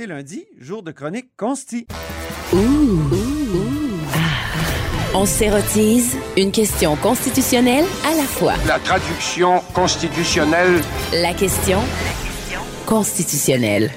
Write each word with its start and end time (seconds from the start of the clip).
C'est 0.00 0.06
lundi, 0.06 0.46
jour 0.58 0.82
de 0.82 0.92
chronique 0.92 1.28
consti. 1.36 1.86
On 5.14 5.26
s'érotise 5.26 6.16
une 6.38 6.52
question 6.52 6.96
constitutionnelle 6.96 7.84
à 8.06 8.14
la 8.14 8.22
fois. 8.22 8.54
La 8.66 8.78
traduction 8.78 9.60
constitutionnelle. 9.74 10.80
La 11.12 11.34
question 11.34 11.80
constitutionnelle. 12.86 13.90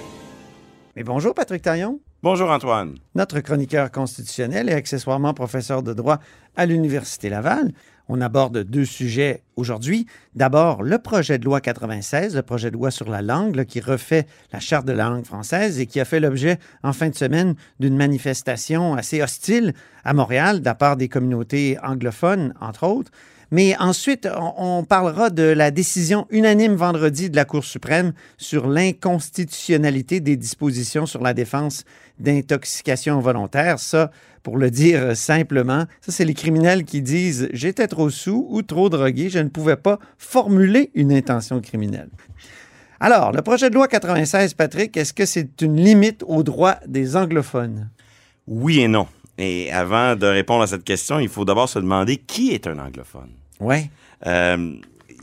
Mais 0.98 1.04
bonjour 1.04 1.34
Patrick 1.34 1.62
Taillon, 1.62 2.02
Bonjour 2.24 2.52
Antoine. 2.52 2.96
notre 3.16 3.42
chroniqueur 3.42 3.92
constitutionnel 3.92 4.70
et 4.70 4.74
accessoirement 4.74 5.34
professeur 5.34 5.84
de 5.84 5.92
droit 5.92 6.20
à 6.56 6.66
l'Université 6.66 7.28
Laval. 7.28 7.74
On 8.08 8.22
aborde 8.22 8.60
deux 8.60 8.86
sujets 8.86 9.44
aujourd'hui. 9.58 10.08
D'abord, 10.34 10.84
le 10.84 11.00
projet 11.00 11.38
de 11.38 11.44
loi 11.44 11.60
96, 11.60 12.38
le 12.38 12.42
projet 12.42 12.72
de 12.72 12.78
loi 12.78 12.92
sur 12.92 13.10
la 13.10 13.22
langue 13.22 13.66
qui 13.66 13.82
refait 13.82 14.26
la 14.54 14.62
charte 14.62 14.86
de 14.86 14.94
la 14.94 15.10
langue 15.10 15.26
française 15.26 15.82
et 15.82 15.86
qui 15.86 16.00
a 16.00 16.06
fait 16.06 16.22
l'objet 16.22 16.60
en 16.82 16.94
fin 16.94 17.10
de 17.10 17.16
semaine 17.16 17.56
d'une 17.82 17.98
manifestation 17.98 18.96
assez 18.96 19.22
hostile 19.22 19.74
à 20.06 20.14
Montréal 20.14 20.62
de 20.62 20.66
la 20.66 20.76
part 20.76 20.96
des 20.96 21.10
communautés 21.10 21.78
anglophones, 21.84 22.54
entre 22.62 22.88
autres. 22.88 23.12
Mais 23.54 23.76
ensuite, 23.78 24.28
on, 24.58 24.84
parlera 24.84 25.30
de 25.30 25.44
la 25.44 25.70
décision 25.70 26.26
unanime 26.32 26.74
vendredi 26.74 27.30
de 27.30 27.36
la 27.36 27.46
Cour 27.46 27.64
suprême 27.64 28.14
sur 28.36 28.66
l'inconstitutionnalité 28.66 30.22
des 30.22 30.38
dispositions 30.38 31.06
sur 31.06 31.22
la 31.22 31.36
défense 31.36 31.84
d'intoxication 32.18 33.20
volontaire. 33.20 33.78
Ça, 33.78 34.10
pour 34.42 34.58
le 34.58 34.72
dire 34.72 35.16
simplement, 35.16 35.86
ça, 36.02 36.12
c'est 36.12 36.26
les 36.26 36.34
criminels 36.34 36.84
qui 36.84 37.04
disent 37.04 37.48
j'étais 37.54 37.88
trop 37.88 38.10
sous 38.10 38.48
ou 38.50 38.64
trop 38.64 38.90
drogué, 38.90 39.30
je 39.30 39.38
ne 39.38 39.50
pouvais 39.50 39.78
pas 39.78 40.00
formuler 40.18 40.90
une 40.96 41.14
intention 41.14 41.62
criminelle. 41.62 42.10
Alors, 43.00 43.34
le 43.34 43.44
projet 43.44 43.70
de 43.70 43.76
loi 43.76 43.88
96, 43.88 44.56
Patrick, 44.56 44.98
est-ce 44.98 45.14
que 45.14 45.28
c'est 45.28 45.62
une 45.62 45.76
limite 45.76 46.24
aux 46.26 46.42
droits 46.42 46.80
des 46.88 47.16
anglophones? 47.16 47.92
Oui 48.48 48.80
et 48.80 48.88
non. 48.88 49.06
Et 49.38 49.72
avant 49.72 50.16
de 50.16 50.26
répondre 50.26 50.64
à 50.64 50.68
cette 50.68 50.84
question, 50.84 51.20
il 51.20 51.30
faut 51.30 51.46
d'abord 51.46 51.70
se 51.70 51.78
demander 51.78 52.18
qui 52.18 52.50
est 52.50 52.66
un 52.66 52.80
anglophone. 52.80 53.30
Oui. 53.64 53.90
Euh, 54.28 54.76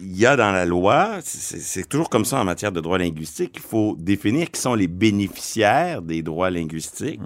il 0.03 0.17
y 0.17 0.25
a 0.25 0.35
dans 0.35 0.51
la 0.51 0.65
loi, 0.65 1.19
c'est 1.23 1.87
toujours 1.87 2.09
comme 2.09 2.25
ça 2.25 2.41
en 2.41 2.45
matière 2.45 2.73
de 2.73 2.81
droit 2.81 2.97
linguistique, 2.97 3.53
il 3.57 3.61
faut 3.63 3.97
définir 3.99 4.51
qui 4.51 4.59
sont 4.59 4.75
les 4.75 4.87
bénéficiaires 4.89 6.01
des 6.03 6.23
droits 6.23 6.51
linguistiques. 6.51 7.21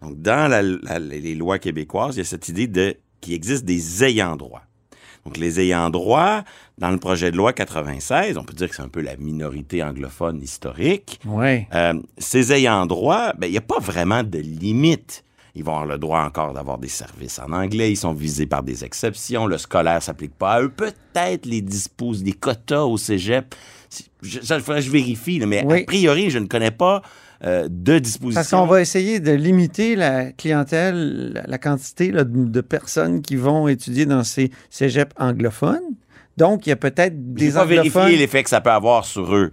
Donc, 0.00 0.20
dans 0.22 0.48
la- 0.48 0.62
la- 0.62 0.98
les 1.00 1.34
lois 1.34 1.58
québécoises, 1.58 2.14
il 2.16 2.18
y 2.18 2.22
a 2.22 2.24
cette 2.24 2.48
idée 2.48 2.68
de 2.68 2.96
qu'il 3.20 3.34
existe 3.34 3.64
des 3.64 4.04
ayants 4.04 4.36
droit. 4.36 4.62
Donc, 5.24 5.36
les 5.36 5.60
ayants 5.60 5.90
droit, 5.90 6.42
dans 6.78 6.90
le 6.90 6.96
projet 6.98 7.30
de 7.30 7.36
loi 7.36 7.52
96, 7.52 8.36
on 8.38 8.44
peut 8.44 8.54
dire 8.54 8.68
que 8.68 8.74
c'est 8.76 8.82
un 8.82 8.88
peu 8.88 9.00
la 9.00 9.16
minorité 9.16 9.82
anglophone 9.82 10.40
historique. 10.42 11.20
Oui. 11.26 11.64
Euh, 11.74 11.94
ces 12.18 12.52
ayants 12.52 12.86
droit, 12.86 13.32
ben, 13.38 13.46
il 13.46 13.52
n'y 13.52 13.58
a 13.58 13.62
pas 13.62 13.78
vraiment 13.80 14.22
de 14.24 14.38
limite. 14.38 15.24
Ils 15.54 15.62
vont 15.64 15.72
avoir 15.72 15.86
le 15.86 15.98
droit 15.98 16.20
encore 16.20 16.54
d'avoir 16.54 16.78
des 16.78 16.88
services 16.88 17.38
en 17.38 17.52
anglais. 17.52 17.92
Ils 17.92 17.96
sont 17.96 18.14
visés 18.14 18.46
par 18.46 18.62
des 18.62 18.84
exceptions. 18.84 19.46
Le 19.46 19.58
scolaire 19.58 20.02
s'applique 20.02 20.34
pas 20.34 20.52
à 20.54 20.62
eux. 20.62 20.70
Peut-être 20.70 21.44
les 21.44 21.60
dispose 21.60 22.22
des 22.22 22.32
quotas 22.32 22.84
au 22.84 22.96
cégep. 22.96 23.54
Je, 24.22 24.40
ça, 24.40 24.58
que 24.60 24.80
je 24.80 24.90
vérifie, 24.90 25.38
là, 25.38 25.46
mais 25.46 25.62
Oui. 25.66 25.82
a 25.82 25.84
priori, 25.84 26.30
je 26.30 26.38
ne 26.38 26.46
connais 26.46 26.70
pas 26.70 27.02
euh, 27.44 27.68
de 27.70 27.98
dispositions. 27.98 28.38
Parce 28.40 28.50
qu'on 28.50 28.66
va 28.66 28.80
essayer 28.80 29.20
de 29.20 29.32
limiter 29.32 29.94
la 29.94 30.32
clientèle, 30.32 31.32
la, 31.34 31.42
la 31.46 31.58
quantité 31.58 32.10
là, 32.12 32.24
de, 32.24 32.44
de 32.46 32.60
personnes 32.62 33.20
qui 33.20 33.36
vont 33.36 33.68
étudier 33.68 34.06
dans 34.06 34.24
ces 34.24 34.50
cégeps 34.70 35.12
anglophones. 35.18 35.82
Donc, 36.38 36.66
il 36.66 36.70
y 36.70 36.72
a 36.72 36.76
peut-être 36.76 37.34
des 37.34 37.50
pas 37.50 37.64
anglophones, 37.64 37.92
vérifié 37.92 38.16
l'effet 38.16 38.42
que 38.42 38.48
ça 38.48 38.62
peut 38.62 38.70
avoir 38.70 39.04
sur 39.04 39.34
eux. 39.34 39.50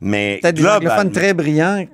Mais 0.00 0.38
peut-être 0.40 0.56
des 0.56 0.66
anglophones 0.66 1.12
très 1.12 1.34
brillants. 1.34 1.84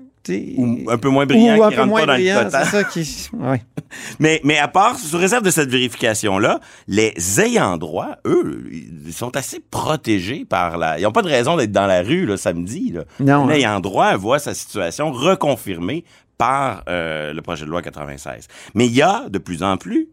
Ou 0.57 0.91
un 0.91 0.99
peu 0.99 1.09
moins 1.09 1.25
un 1.25 1.27
qui 1.27 1.37
moins 1.37 1.71
pas 2.07 2.07
dans 2.07 2.17
le 2.17 2.51
ça 2.51 2.85
qui... 2.85 3.29
ouais. 3.35 3.63
Mais, 4.19 4.41
mais 4.45 4.59
à 4.59 4.69
part, 4.69 4.99
sous 4.99 5.17
réserve 5.17 5.43
de 5.43 5.51
cette 5.51 5.71
vérification-là, 5.71 6.61
les 6.89 7.41
ayants 7.41 7.79
droit, 7.79 8.17
eux, 8.27 8.65
ils 8.71 9.13
sont 9.15 9.35
assez 9.35 9.61
protégés 9.61 10.45
par 10.45 10.77
la... 10.77 10.99
Ils 10.99 11.05
n'ont 11.05 11.13
pas 11.13 11.23
de 11.23 11.29
raison 11.29 11.57
d'être 11.57 11.73
dans 11.73 11.87
la 11.87 12.03
rue 12.03 12.27
le 12.27 12.37
samedi. 12.37 12.93
Là. 12.93 13.05
Non, 13.19 13.49
Un 13.49 13.65
hein. 13.65 13.81
droit 13.81 14.15
voit 14.17 14.39
sa 14.39 14.53
situation 14.53 15.11
reconfirmée 15.11 16.05
par 16.37 16.85
euh, 16.89 17.33
le 17.33 17.43
projet 17.43 17.65
de 17.65 17.71
loi 17.71 17.83
96. 17.83 18.47
Mais 18.75 18.87
il 18.87 18.95
y 18.95 19.03
a 19.03 19.25
de 19.29 19.39
plus 19.39 19.63
en 19.63 19.77
plus, 19.77 20.09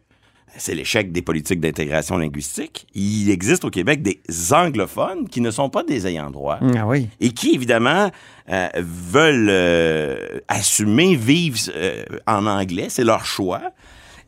c'est 0.57 0.75
l'échec 0.75 1.11
des 1.11 1.21
politiques 1.21 1.59
d'intégration 1.59 2.17
linguistique, 2.17 2.88
il 2.93 3.29
existe 3.29 3.66
au 3.66 3.69
Québec 3.69 4.01
des 4.01 4.19
anglophones 4.51 5.27
qui 5.29 5.41
ne 5.41 5.51
sont 5.51 5.69
pas 5.69 5.83
des 5.83 6.07
ayants 6.07 6.31
droit 6.31 6.59
Ah 6.75 6.88
oui. 6.88 7.09
et 7.19 7.29
qui, 7.31 7.53
évidemment, 7.55 8.11
euh, 8.49 8.67
veulent 8.77 9.49
euh, 9.49 10.39
assumer, 10.47 11.15
vivre 11.15 11.57
euh, 11.75 12.03
en 12.27 12.45
anglais, 12.45 12.88
c'est 12.89 13.03
leur 13.03 13.25
choix. 13.25 13.61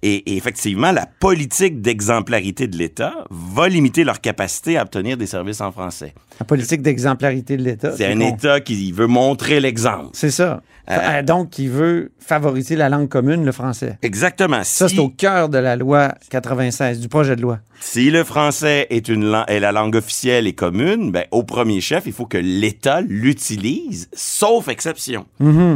Et, 0.04 0.32
et 0.32 0.38
effectivement, 0.38 0.92
la 0.92 1.06
politique 1.20 1.82
d'exemplarité 1.82 2.68
de 2.68 2.78
l'État 2.78 3.14
va 3.30 3.68
limiter 3.68 4.04
leur 4.04 4.22
capacité 4.22 4.78
à 4.78 4.84
obtenir 4.84 5.18
des 5.18 5.26
services 5.28 5.62
en 5.62 5.72
français. 5.72 6.14
La 6.40 6.46
politique 6.46 6.82
d'exemplarité 6.84 7.58
de 7.58 7.64
l'État. 7.64 7.94
C'est 7.98 8.06
un. 8.06 8.20
État 8.20 8.60
qui 8.60 8.92
veut 8.92 9.08
montrer 9.08 9.60
l'exemple. 9.60 10.10
C'est 10.14 10.30
ça. 10.32 10.62
Euh, 10.90 10.98
Euh, 11.00 11.22
Donc, 11.22 11.50
qui 11.50 11.68
veut 11.68 12.12
favoriser 12.20 12.76
la 12.78 12.88
langue 12.90 13.10
commune, 13.10 13.44
le 13.44 13.52
français. 13.52 13.98
Exactement. 14.04 14.64
Ça, 14.64 14.88
Si- 14.88 14.96
c'est 14.96 15.02
au 15.02 15.10
cœur 15.10 15.50
de 15.50 15.58
la 15.58 15.76
loi 15.76 16.14
96, 16.30 17.00
du 17.00 17.10
projet 17.10 17.36
de 17.36 17.42
loi. 17.42 17.60
Si 17.80 18.10
le 18.10 18.24
français 18.24 18.88
est, 18.90 19.08
une 19.08 19.44
est 19.48 19.60
la 19.60 19.72
langue 19.72 19.96
officielle 19.96 20.48
et 20.48 20.54
commune, 20.54 21.12
ben, 21.12 21.26
au 21.32 21.44
premier 21.44 21.80
chef, 21.82 22.04
il 22.08 22.14
faut 22.14 22.26
que 22.26 22.38
l'État 22.38 23.02
l'utilise, 23.02 24.10
sauf 24.14 24.68
exception. 24.68 25.26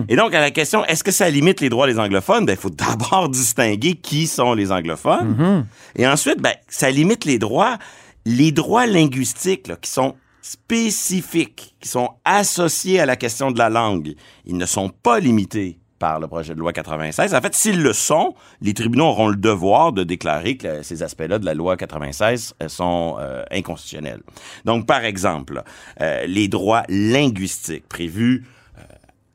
Et 0.09 0.15
donc, 0.15 0.33
à 0.33 0.39
la 0.41 0.51
question, 0.51 0.83
est-ce 0.85 1.03
que 1.03 1.11
ça 1.11 1.29
limite 1.29 1.61
les 1.61 1.69
droits 1.69 1.87
des 1.87 1.99
anglophones? 1.99 2.45
Ben, 2.45 2.53
il 2.53 2.59
faut 2.59 2.69
d'abord 2.71 3.29
distinguer 3.41 3.93
qui 3.93 4.10
sont 4.27 4.53
les 4.53 4.71
anglophones. 4.71 5.65
Et 5.95 6.07
ensuite, 6.07 6.39
ben, 6.41 6.53
ça 6.67 6.89
limite 6.89 7.25
les 7.25 7.39
droits, 7.39 7.77
les 8.25 8.51
droits 8.51 8.85
linguistiques 8.85 9.67
là, 9.67 9.75
qui 9.75 9.89
sont 9.89 10.15
spécifiques, 10.41 11.75
qui 11.79 11.87
sont 11.87 12.09
associés 12.25 12.99
à 12.99 13.05
la 13.05 13.15
question 13.15 13.51
de 13.51 13.59
la 13.59 13.69
langue. 13.69 14.15
Ils 14.45 14.57
ne 14.57 14.65
sont 14.65 14.89
pas 14.89 15.19
limités 15.19 15.81
par 16.01 16.19
le 16.19 16.27
projet 16.27 16.55
de 16.55 16.59
loi 16.59 16.73
96. 16.73 17.35
En 17.35 17.41
fait, 17.41 17.53
s'ils 17.53 17.81
le 17.81 17.93
sont, 17.93 18.33
les 18.59 18.73
tribunaux 18.73 19.05
auront 19.05 19.27
le 19.27 19.35
devoir 19.35 19.93
de 19.93 20.03
déclarer 20.03 20.57
que 20.57 20.81
ces 20.81 21.03
aspects-là 21.03 21.37
de 21.37 21.45
la 21.45 21.53
loi 21.53 21.77
96 21.77 22.55
euh, 22.61 22.67
sont 22.67 23.17
euh, 23.19 23.43
inconstitutionnels. 23.51 24.21
Donc, 24.65 24.87
par 24.87 25.05
exemple, 25.05 25.61
euh, 26.01 26.25
les 26.25 26.47
droits 26.47 26.83
linguistiques 26.89 27.87
prévus 27.87 28.45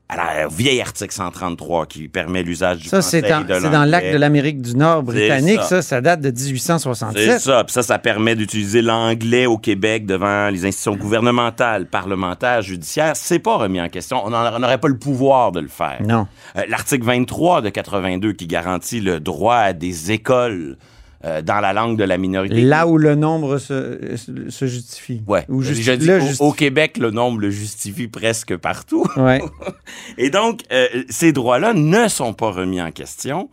à 0.08 0.17
la 0.17 0.47
vieille 0.47 0.81
article 0.81 1.12
133 1.12 1.87
qui 1.87 2.06
permet 2.06 2.44
l'usage 2.44 2.79
du 2.79 2.85
Ça, 2.88 3.00
français 3.00 3.23
c'est 3.23 3.29
et 3.29 3.44
de 3.44 3.61
c'est 3.61 3.70
dans 3.70 3.85
l'acte 3.85 4.12
de 4.12 4.17
l'Amérique 4.17 4.62
du 4.62 4.76
Nord 4.76 5.03
britannique. 5.03 5.58
ça. 5.62 5.82
Ça. 5.82 5.82
ça, 5.82 6.00
date 6.00 6.20
de 6.20 6.32
C'est 6.35 6.44
1867. 6.53 7.41
ça. 7.41 7.64
Puis 7.64 7.73
ça, 7.73 7.82
ça 7.82 7.99
permet 7.99 8.37
d'utiliser 8.37 8.82
l'anglais 8.82 9.47
au 9.47 9.58
Québec 9.58 10.06
devant 10.06 10.49
les 10.49 10.64
institutions 10.64 10.94
gouvernementales, 10.94 11.87
parlementaires, 11.87 12.62
judiciaires. 12.62 13.17
C'est 13.17 13.41
pas 13.41 13.56
remis 13.56 13.81
en 13.81 13.88
question. 13.88 14.25
On 14.25 14.31
n'aurait 14.31 14.79
pas 14.79 14.88
le 14.88 14.99
pouvoir 14.99 15.50
de 15.50 15.61
le 15.61 15.69
faire. 15.69 15.99
Non. 16.05 16.29
Euh, 16.56 16.62
L'article 16.69 17.05
23 17.05 17.62
de 17.62 17.70
82 17.70 18.32
qui 18.32 18.47
garantit 18.47 19.00
le 19.00 19.19
droit 19.19 19.56
à 19.56 19.73
des 19.73 20.12
écoles 20.12 20.76
euh, 21.25 21.41
dans 21.43 21.61
la 21.61 21.73
langue 21.73 21.97
de 21.97 22.05
la 22.05 22.19
minorité. 22.19 22.61
Là 22.61 22.87
où 22.87 22.99
le 22.99 23.15
nombre 23.15 23.59
se, 23.59 24.17
se 24.49 24.67
justifie. 24.67 25.23
Ouais. 25.27 25.45
Ou 25.49 25.63
justi- 25.63 25.83
Je 25.83 25.93
dis, 25.93 26.11
au- 26.13 26.21
justifie. 26.21 26.43
au, 26.43 26.53
Québec, 26.53 26.99
le 26.99 27.11
nombre 27.11 27.41
le 27.41 27.51
justifie 27.51 28.09
presque 28.09 28.57
partout. 28.57 29.05
Ouais. 29.17 29.41
Et 30.19 30.31
donc, 30.31 30.61
euh, 30.73 30.87
ces 31.09 31.33
droits-là 31.33 31.73
ne 31.75 32.09
sont 32.09 32.35
pas 32.35 32.51
remis 32.51 32.81
en 32.81 32.91
question. 32.93 33.49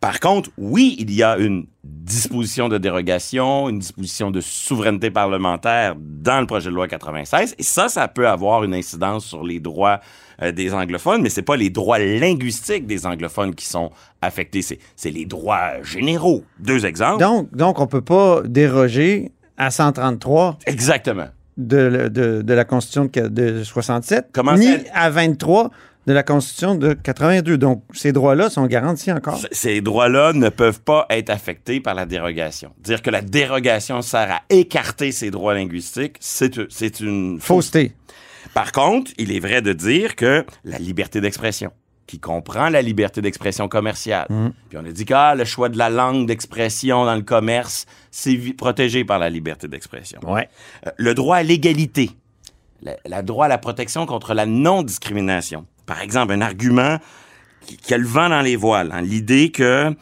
Par 0.00 0.18
contre, 0.18 0.48
oui, 0.56 0.96
il 0.98 1.12
y 1.12 1.22
a 1.22 1.36
une 1.36 1.66
disposition 1.84 2.70
de 2.70 2.78
dérogation, 2.78 3.68
une 3.68 3.80
disposition 3.80 4.30
de 4.30 4.40
souveraineté 4.40 5.10
parlementaire 5.10 5.94
dans 5.98 6.40
le 6.40 6.46
projet 6.46 6.70
de 6.70 6.74
loi 6.74 6.88
96, 6.88 7.54
et 7.58 7.62
ça, 7.62 7.90
ça 7.90 8.08
peut 8.08 8.26
avoir 8.26 8.64
une 8.64 8.72
incidence 8.72 9.26
sur 9.26 9.44
les 9.44 9.60
droits 9.60 10.00
euh, 10.40 10.52
des 10.52 10.72
anglophones, 10.72 11.20
mais 11.20 11.28
c'est 11.28 11.42
pas 11.42 11.56
les 11.56 11.68
droits 11.68 11.98
linguistiques 11.98 12.86
des 12.86 13.04
anglophones 13.04 13.54
qui 13.54 13.66
sont 13.66 13.90
affectés, 14.22 14.62
c'est 14.62 14.78
c'est 14.96 15.10
les 15.10 15.26
droits 15.26 15.82
généraux. 15.82 16.44
Deux 16.58 16.86
exemples. 16.86 17.20
Donc, 17.20 17.54
donc, 17.54 17.78
on 17.78 17.82
ne 17.84 17.88
peut 17.88 18.00
pas 18.00 18.40
déroger 18.46 19.32
à 19.58 19.70
133 19.70 20.58
Exactement. 20.64 21.28
de, 21.58 22.08
de, 22.08 22.40
de 22.40 22.54
la 22.54 22.64
Constitution 22.64 23.04
de, 23.04 23.28
de 23.28 23.64
67, 23.64 24.28
Comment 24.32 24.54
ni 24.54 24.66
à 24.94 25.10
23 25.10 25.70
de 26.10 26.14
la 26.14 26.24
Constitution 26.24 26.74
de 26.74 26.92
82. 26.92 27.56
Donc, 27.56 27.84
ces 27.92 28.10
droits-là 28.10 28.50
sont 28.50 28.66
garantis 28.66 29.12
encore. 29.12 29.40
Ces 29.52 29.80
droits-là 29.80 30.32
ne 30.32 30.48
peuvent 30.48 30.80
pas 30.80 31.06
être 31.08 31.30
affectés 31.30 31.78
par 31.78 31.94
la 31.94 32.04
dérogation. 32.04 32.72
Dire 32.80 33.00
que 33.00 33.10
la 33.10 33.22
dérogation 33.22 34.02
sert 34.02 34.28
à 34.32 34.42
écarter 34.50 35.12
ces 35.12 35.30
droits 35.30 35.54
linguistiques, 35.54 36.16
c'est 36.18 37.00
une 37.00 37.38
Fausseté. 37.40 37.92
Par 38.54 38.72
contre, 38.72 39.12
il 39.18 39.30
est 39.30 39.38
vrai 39.38 39.62
de 39.62 39.72
dire 39.72 40.16
que 40.16 40.44
la 40.64 40.78
liberté 40.78 41.20
d'expression, 41.20 41.70
qui 42.08 42.18
comprend 42.18 42.70
la 42.70 42.82
liberté 42.82 43.22
d'expression 43.22 43.68
commerciale, 43.68 44.26
puis 44.68 44.78
on 44.78 44.84
a 44.84 44.90
dit 44.90 45.04
que 45.04 45.14
ah, 45.14 45.36
le 45.36 45.44
choix 45.44 45.68
de 45.68 45.78
la 45.78 45.90
langue 45.90 46.26
d'expression 46.26 47.04
dans 47.04 47.14
le 47.14 47.22
commerce, 47.22 47.86
c'est 48.10 48.36
protégé 48.58 49.04
par 49.04 49.20
la 49.20 49.30
liberté 49.30 49.68
d'expression. 49.68 50.18
Ouais. 50.26 50.48
Euh, 50.88 50.90
le 50.96 51.14
droit 51.14 51.36
à 51.36 51.44
l'égalité, 51.44 52.10
le 52.82 53.22
droit 53.22 53.44
à 53.44 53.48
la 53.48 53.58
protection 53.58 54.06
contre 54.06 54.34
la 54.34 54.46
non-discrimination. 54.46 55.66
Par 55.90 56.02
exemple, 56.02 56.32
un 56.32 56.40
argument 56.40 56.98
qui, 57.66 57.76
qui 57.76 57.94
a 57.94 57.98
le 57.98 58.06
vent 58.06 58.28
dans 58.28 58.42
les 58.42 58.54
voiles, 58.54 58.92
hein, 58.92 59.02
l'idée 59.02 59.50
que 59.50 59.92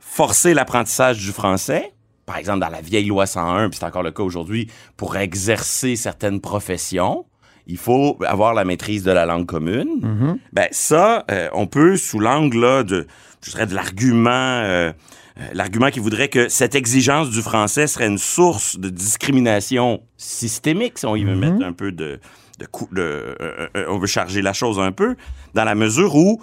forcer 0.00 0.54
l'apprentissage 0.54 1.18
du 1.18 1.30
français, 1.30 1.92
par 2.26 2.36
exemple 2.36 2.58
dans 2.58 2.68
la 2.68 2.80
vieille 2.80 3.06
loi 3.06 3.26
101, 3.26 3.70
puis 3.70 3.78
c'est 3.78 3.86
encore 3.86 4.02
le 4.02 4.10
cas 4.10 4.24
aujourd'hui, 4.24 4.68
pour 4.96 5.16
exercer 5.16 5.94
certaines 5.94 6.40
professions, 6.40 7.26
il 7.68 7.76
faut 7.76 8.18
avoir 8.26 8.54
la 8.54 8.64
maîtrise 8.64 9.04
de 9.04 9.12
la 9.12 9.24
langue 9.24 9.46
commune. 9.46 10.38
Ben 10.52 10.66
ça, 10.72 11.24
euh, 11.30 11.48
on 11.52 11.68
peut 11.68 11.96
sous 11.96 12.18
l'angle 12.18 12.82
de, 12.82 13.06
je 13.40 13.52
dirais 13.52 13.66
de 13.66 13.74
l'argument, 13.76 14.30
euh, 14.30 14.92
euh, 15.38 15.48
l'argument 15.52 15.90
qui 15.90 16.00
voudrait 16.00 16.28
que 16.28 16.48
cette 16.48 16.74
exigence 16.74 17.30
du 17.30 17.40
français 17.40 17.86
serait 17.86 18.08
une 18.08 18.18
source 18.18 18.80
de 18.80 18.88
discrimination 18.88 20.02
systémique, 20.16 20.98
si 20.98 21.06
on 21.06 21.14
y 21.14 21.22
veut 21.22 21.36
mettre 21.36 21.64
un 21.64 21.72
peu 21.72 21.92
de, 21.92 22.18
de, 22.58 22.66
coup- 22.66 22.88
de 22.92 23.02
euh, 23.40 23.68
euh, 23.76 23.84
on 23.88 23.98
veut 23.98 24.06
charger 24.06 24.42
la 24.42 24.52
chose 24.52 24.78
un 24.78 24.92
peu, 24.92 25.16
dans 25.54 25.64
la 25.64 25.74
mesure 25.74 26.14
où 26.14 26.42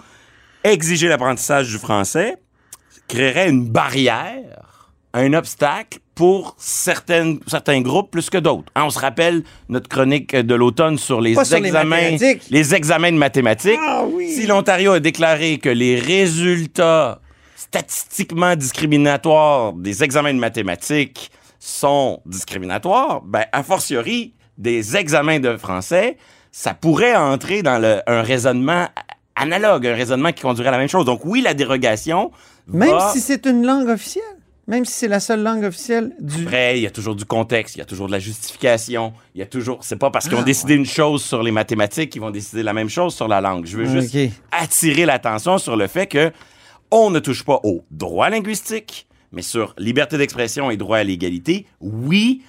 exiger 0.64 1.08
l'apprentissage 1.08 1.70
du 1.70 1.78
français 1.78 2.38
créerait 3.08 3.50
une 3.50 3.68
barrière, 3.68 4.92
un 5.14 5.34
obstacle 5.34 6.00
pour 6.16 6.56
certaines, 6.60 7.40
certains 7.48 7.82
groupes 7.82 8.12
plus 8.12 8.30
que 8.30 8.38
d'autres. 8.38 8.72
Hein, 8.76 8.84
on 8.86 8.90
se 8.92 9.00
rappelle 9.00 9.44
notre 9.68 9.90
chronique 9.90 10.36
de 10.36 10.56
l'automne 10.56 10.98
sur 10.98 11.20
les 11.22 11.34
Pas 11.34 11.44
sur 11.46 11.58
les 11.60 11.68
examens, 11.68 11.90
mathématiques. 12.12 12.44
les 12.52 12.76
examens 12.76 13.12
de 13.12 13.18
mathématiques. 13.18 13.80
Ah 13.82 14.06
oui. 14.08 14.32
Si 14.32 14.46
l'Ontario 14.46 14.92
a 14.94 15.00
déclaré 15.00 15.58
que 15.58 15.70
les 15.70 16.00
résultats 16.00 17.20
statistiquement 17.56 18.56
discriminatoires 18.56 19.74
des 19.74 20.04
examens 20.04 20.34
de 20.34 20.40
mathématiques 20.40 21.32
sont 21.60 22.22
discriminatoires, 22.28 23.22
ben, 23.24 23.46
a 23.52 23.64
fortiori, 23.64 24.36
des 24.58 24.96
examens 24.98 25.40
de 25.40 25.58
français, 25.58 26.18
ça 26.52 26.74
pourrait 26.74 27.16
entrer 27.16 27.64
dans 27.64 27.80
le, 27.80 28.02
un 28.08 28.22
raisonnement 28.22 28.88
analogue, 29.36 29.88
un 29.88 29.96
raisonnement 29.96 30.32
qui 30.32 30.42
conduirait 30.44 30.70
à 30.70 30.74
la 30.74 30.78
même 30.78 30.90
chose. 30.90 31.06
Donc 31.06 31.26
oui, 31.26 31.42
la 31.42 31.54
dérogation 31.54 32.32
Même 32.68 32.92
va... 32.92 33.12
si 33.12 33.20
c'est 33.20 33.46
une 33.46 33.66
langue 33.66 33.90
officielle. 33.90 34.24
Même 34.66 34.86
si 34.86 34.94
c'est 34.94 35.08
la 35.10 35.20
seule 35.20 35.44
langue 35.44 35.66
officielle 35.66 36.16
du. 36.22 36.44
Après, 36.44 36.78
il 36.78 36.84
y 36.84 36.88
a 36.88 36.90
toujours 36.90 37.16
du 37.18 37.26
contexte, 37.26 37.76
il 37.76 37.80
y 37.80 37.82
a 37.82 37.86
toujours 37.86 38.08
de 38.08 38.14
la 38.14 38.20
justification, 38.20 39.12
il 39.36 39.40
y 39.40 39.42
a 39.42 39.46
toujours. 39.46 39.80
C'est 39.82 39.98
pas 39.98 40.10
parce 40.10 40.30
qu'ils 40.30 40.38
ont 40.38 40.42
Ah, 40.42 40.46
décidé 40.46 40.76
une 40.76 40.86
chose 40.86 41.22
sur 41.22 41.44
les 41.44 41.52
mathématiques 41.52 42.12
qu'ils 42.12 42.22
vont 42.22 42.32
décider 42.32 42.64
la 42.64 42.72
même 42.72 42.88
chose 42.88 43.14
sur 43.14 43.28
la 43.28 43.42
langue. 43.42 43.66
Je 43.66 43.76
veux 43.76 43.86
juste 43.86 44.16
attirer 44.54 45.06
l'attention 45.06 45.58
sur 45.58 45.76
le 45.76 45.88
fait 45.88 46.08
que 46.08 46.32
on 46.92 47.10
ne 47.10 47.20
touche 47.20 47.44
pas 47.44 47.60
au 47.64 47.84
droit 47.92 48.30
linguistique, 48.30 49.06
mais 49.34 49.42
sur 49.42 49.74
liberté 49.78 50.18
d'expression 50.18 50.72
et 50.72 50.78
droit 50.78 51.00
à 51.00 51.04
l'égalité. 51.04 51.66
Oui, 51.82 52.44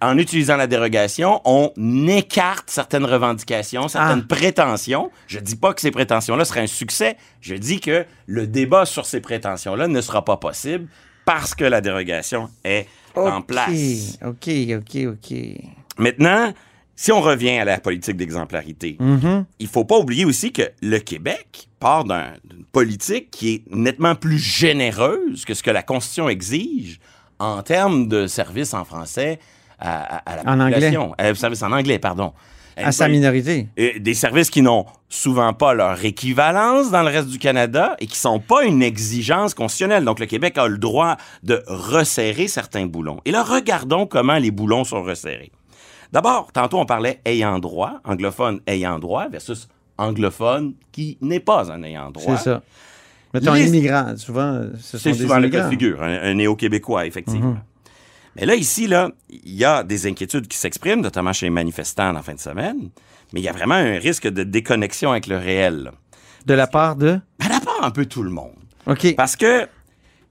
en 0.00 0.18
utilisant 0.18 0.56
la 0.56 0.66
dérogation, 0.68 1.40
on 1.44 1.72
écarte 2.06 2.70
certaines 2.70 3.04
revendications, 3.04 3.88
certaines 3.88 4.22
Ah. 4.22 4.34
prétentions. 4.34 5.10
Je 5.26 5.40
dis 5.40 5.56
pas 5.56 5.74
que 5.74 5.80
ces 5.80 5.90
prétentions-là 5.90 6.44
seraient 6.44 6.60
un 6.60 6.66
succès. 6.68 7.16
Je 7.40 7.54
dis 7.56 7.80
que 7.80 8.04
le 8.26 8.46
débat 8.46 8.84
sur 8.86 9.04
ces 9.06 9.20
prétentions-là 9.20 9.88
ne 9.88 10.00
sera 10.00 10.24
pas 10.24 10.36
possible 10.36 10.86
parce 11.24 11.54
que 11.54 11.64
la 11.64 11.80
dérogation 11.80 12.48
est 12.64 12.86
en 13.16 13.42
place. 13.42 14.18
OK, 14.24 14.48
OK, 14.76 15.06
OK. 15.08 15.36
Maintenant, 15.98 16.52
si 16.96 17.10
on 17.10 17.20
revient 17.20 17.58
à 17.58 17.64
la 17.64 17.78
politique 17.80 18.16
d'exemplarité, 18.16 18.96
Mhm. 19.00 19.44
il 19.58 19.66
faut 19.66 19.84
pas 19.84 19.98
oublier 19.98 20.24
aussi 20.24 20.52
que 20.52 20.62
le 20.82 20.98
Québec 20.98 21.68
part 21.80 22.04
d'un- 22.04 22.34
d'une 22.44 22.64
politique 22.64 23.30
qui 23.32 23.54
est 23.54 23.62
nettement 23.74 24.14
plus 24.14 24.38
généreuse 24.38 25.44
que 25.44 25.54
ce 25.54 25.62
que 25.64 25.70
la 25.70 25.82
Constitution 25.82 26.28
exige 26.28 27.00
en 27.40 27.62
termes 27.62 28.06
de 28.06 28.26
services 28.28 28.74
en 28.74 28.84
français 28.84 29.40
à, 29.78 30.16
à- 30.16 30.32
à 30.32 30.36
la 30.36 30.42
En 30.50 30.60
anglais. 30.60 30.74
population. 30.74 31.14
Euh, 31.20 31.34
en 31.62 31.72
anglais, 31.72 31.98
pardon. 31.98 32.32
À 32.76 32.90
sa 32.90 33.06
minorité. 33.08 33.68
Des 33.76 34.14
services 34.14 34.50
qui 34.50 34.60
n'ont 34.60 34.84
souvent 35.08 35.52
pas 35.52 35.74
leur 35.74 36.04
équivalence 36.04 36.90
dans 36.90 37.02
le 37.02 37.08
reste 37.08 37.28
du 37.28 37.38
Canada 37.38 37.94
et 38.00 38.06
qui 38.08 38.16
sont 38.18 38.40
pas 38.40 38.64
une 38.64 38.82
exigence 38.82 39.54
constitutionnelle. 39.54 40.04
Donc, 40.04 40.18
le 40.18 40.26
Québec 40.26 40.58
a 40.58 40.66
le 40.66 40.78
droit 40.78 41.16
de 41.44 41.62
resserrer 41.68 42.48
certains 42.48 42.86
boulons. 42.86 43.20
Et 43.24 43.30
là, 43.30 43.44
regardons 43.44 44.06
comment 44.06 44.38
les 44.38 44.50
boulons 44.50 44.82
sont 44.82 45.04
resserrés. 45.04 45.52
D'abord, 46.10 46.50
tantôt, 46.52 46.80
on 46.80 46.84
parlait 46.86 47.20
ayant 47.24 47.60
droit, 47.60 48.00
anglophone 48.04 48.58
ayant 48.66 48.98
droit 48.98 49.28
versus 49.28 49.68
anglophone 49.96 50.74
qui 50.90 51.16
n'est 51.20 51.38
pas 51.40 51.70
un 51.70 51.80
ayant 51.84 52.10
droit. 52.10 52.36
C'est 52.36 52.42
ça. 52.50 52.62
Mettons, 53.32 53.52
Les- 53.54 53.68
immigrants, 53.68 54.16
souvent, 54.16 54.62
ce 54.80 54.98
sont 54.98 55.02
C'est 55.02 55.14
souvent 55.14 55.38
le 55.38 55.48
cas 55.48 55.64
de 55.66 55.70
figure, 55.70 56.02
un, 56.02 56.22
un 56.22 56.34
néo-québécois, 56.34 57.06
effectivement. 57.06 57.50
Mhm. 57.50 57.60
Mais 58.36 58.46
là, 58.46 58.54
ici, 58.54 58.86
là, 58.86 59.10
il 59.30 59.54
y 59.54 59.64
a 59.64 59.82
des 59.82 60.06
inquiétudes 60.06 60.48
qui 60.48 60.56
s'expriment, 60.58 61.00
notamment 61.00 61.32
chez 61.32 61.46
les 61.46 61.50
manifestants 61.50 62.14
en 62.16 62.22
fin 62.22 62.34
de 62.34 62.40
semaine, 62.40 62.90
mais 63.32 63.40
il 63.40 63.44
y 63.44 63.48
a 63.48 63.52
vraiment 63.52 63.74
un 63.76 63.98
risque 63.98 64.26
de 64.28 64.42
déconnexion 64.44 65.10
avec 65.12 65.26
le 65.26 65.36
réel. 65.38 65.84
là. 65.84 65.92
De 66.46 66.54
la 66.54 66.66
part 66.66 66.96
de... 66.96 67.18
Ben, 67.38 67.48
d'abord, 67.48 67.80
un 67.82 67.90
peu 67.90 68.06
tout 68.06 68.22
le 68.22 68.30
monde. 68.30 68.54
OK. 68.86 69.14
Parce 69.16 69.36
que 69.36 69.66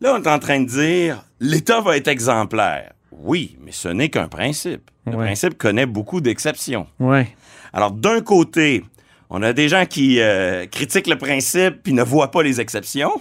là, 0.01 0.16
on 0.16 0.22
est 0.22 0.28
en 0.28 0.39
train 0.39 0.60
de 0.60 0.68
dire 0.68 1.24
l'État 1.39 1.82
va 1.82 1.98
être 1.98 2.08
exemplaire. 2.08 2.94
Oui, 3.12 3.58
mais 3.63 3.72
ce 3.72 3.88
n'est 3.89 4.10
qu'un 4.10 4.28
principe. 4.28 4.89
Le 5.06 5.16
Ouais. 5.16 5.25
principe 5.25 5.58
connaît 5.58 5.86
beaucoup 5.86 6.22
d'exceptions. 6.22 6.88
Ouais. 7.00 7.36
Alors, 7.74 7.92
d'un 7.92 8.22
côté, 8.22 8.84
on 9.30 9.42
a 9.42 9.54
des 9.54 9.70
gens 9.70 9.86
qui 9.86 10.20
euh, 10.22 10.66
critiquent 10.68 11.08
le 11.08 11.18
principe 11.18 11.84
puis 11.84 11.94
ne 11.94 12.04
voient 12.04 12.32
pas 12.32 12.44
les 12.44 12.62
exceptions. 12.62 13.20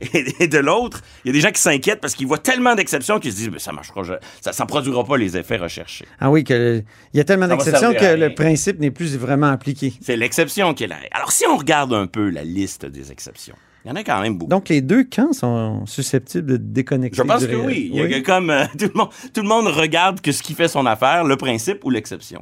Et, 0.00 0.48
de 0.48 0.58
l'autre, 0.58 1.00
il 1.24 1.28
y 1.28 1.30
a 1.30 1.32
des 1.32 1.40
gens 1.40 1.50
qui 1.50 1.60
s'inquiètent 1.60 2.00
parce 2.00 2.14
qu'ils 2.14 2.26
voient 2.26 2.38
tellement 2.38 2.74
d'exceptions 2.74 3.18
qu'ils 3.18 3.32
se 3.32 3.36
disent, 3.36 3.50
ça 3.58 3.72
marchera, 3.72 4.02
ça 4.40 4.52
ne 4.62 4.68
produira 4.68 5.04
pas 5.04 5.16
les 5.16 5.36
effets 5.36 5.56
recherchés. 5.56 6.06
Ah 6.20 6.30
oui, 6.30 6.44
il 6.48 6.84
y 7.14 7.20
a 7.20 7.24
tellement 7.24 7.48
d'exceptions 7.48 7.94
que 7.94 8.14
le 8.14 8.34
principe 8.34 8.78
n'est 8.78 8.90
plus 8.90 9.16
vraiment 9.16 9.48
appliqué. 9.48 9.94
C'est 10.00 10.16
l'exception 10.16 10.74
qui 10.74 10.84
est 10.84 10.88
là. 10.88 10.96
Alors, 11.12 11.32
si 11.32 11.44
on 11.46 11.56
regarde 11.56 11.94
un 11.94 12.06
peu 12.06 12.28
la 12.30 12.44
liste 12.44 12.86
des 12.86 13.10
exceptions, 13.10 13.56
il 13.86 13.90
y 13.90 13.92
en 13.92 13.94
a 13.94 14.02
quand 14.02 14.20
même 14.20 14.36
beaucoup. 14.36 14.50
Donc, 14.50 14.68
les 14.68 14.80
deux 14.80 15.04
camps 15.04 15.32
sont 15.32 15.86
susceptibles 15.86 16.46
de 16.46 16.56
déconnecter. 16.56 17.16
Je 17.16 17.22
pense 17.22 17.46
que 17.46 17.54
oui. 17.54 17.88
Il 17.92 18.00
y 18.00 18.02
a 18.02 18.08
que 18.08 18.24
comme 18.24 18.50
euh, 18.50 18.64
tout, 18.76 18.90
le 18.92 18.98
monde, 18.98 19.10
tout 19.32 19.42
le 19.42 19.48
monde 19.48 19.68
regarde 19.68 20.20
que 20.20 20.32
ce 20.32 20.42
qui 20.42 20.54
fait 20.54 20.66
son 20.66 20.86
affaire, 20.86 21.22
le 21.22 21.36
principe 21.36 21.84
ou 21.84 21.90
l'exception. 21.90 22.40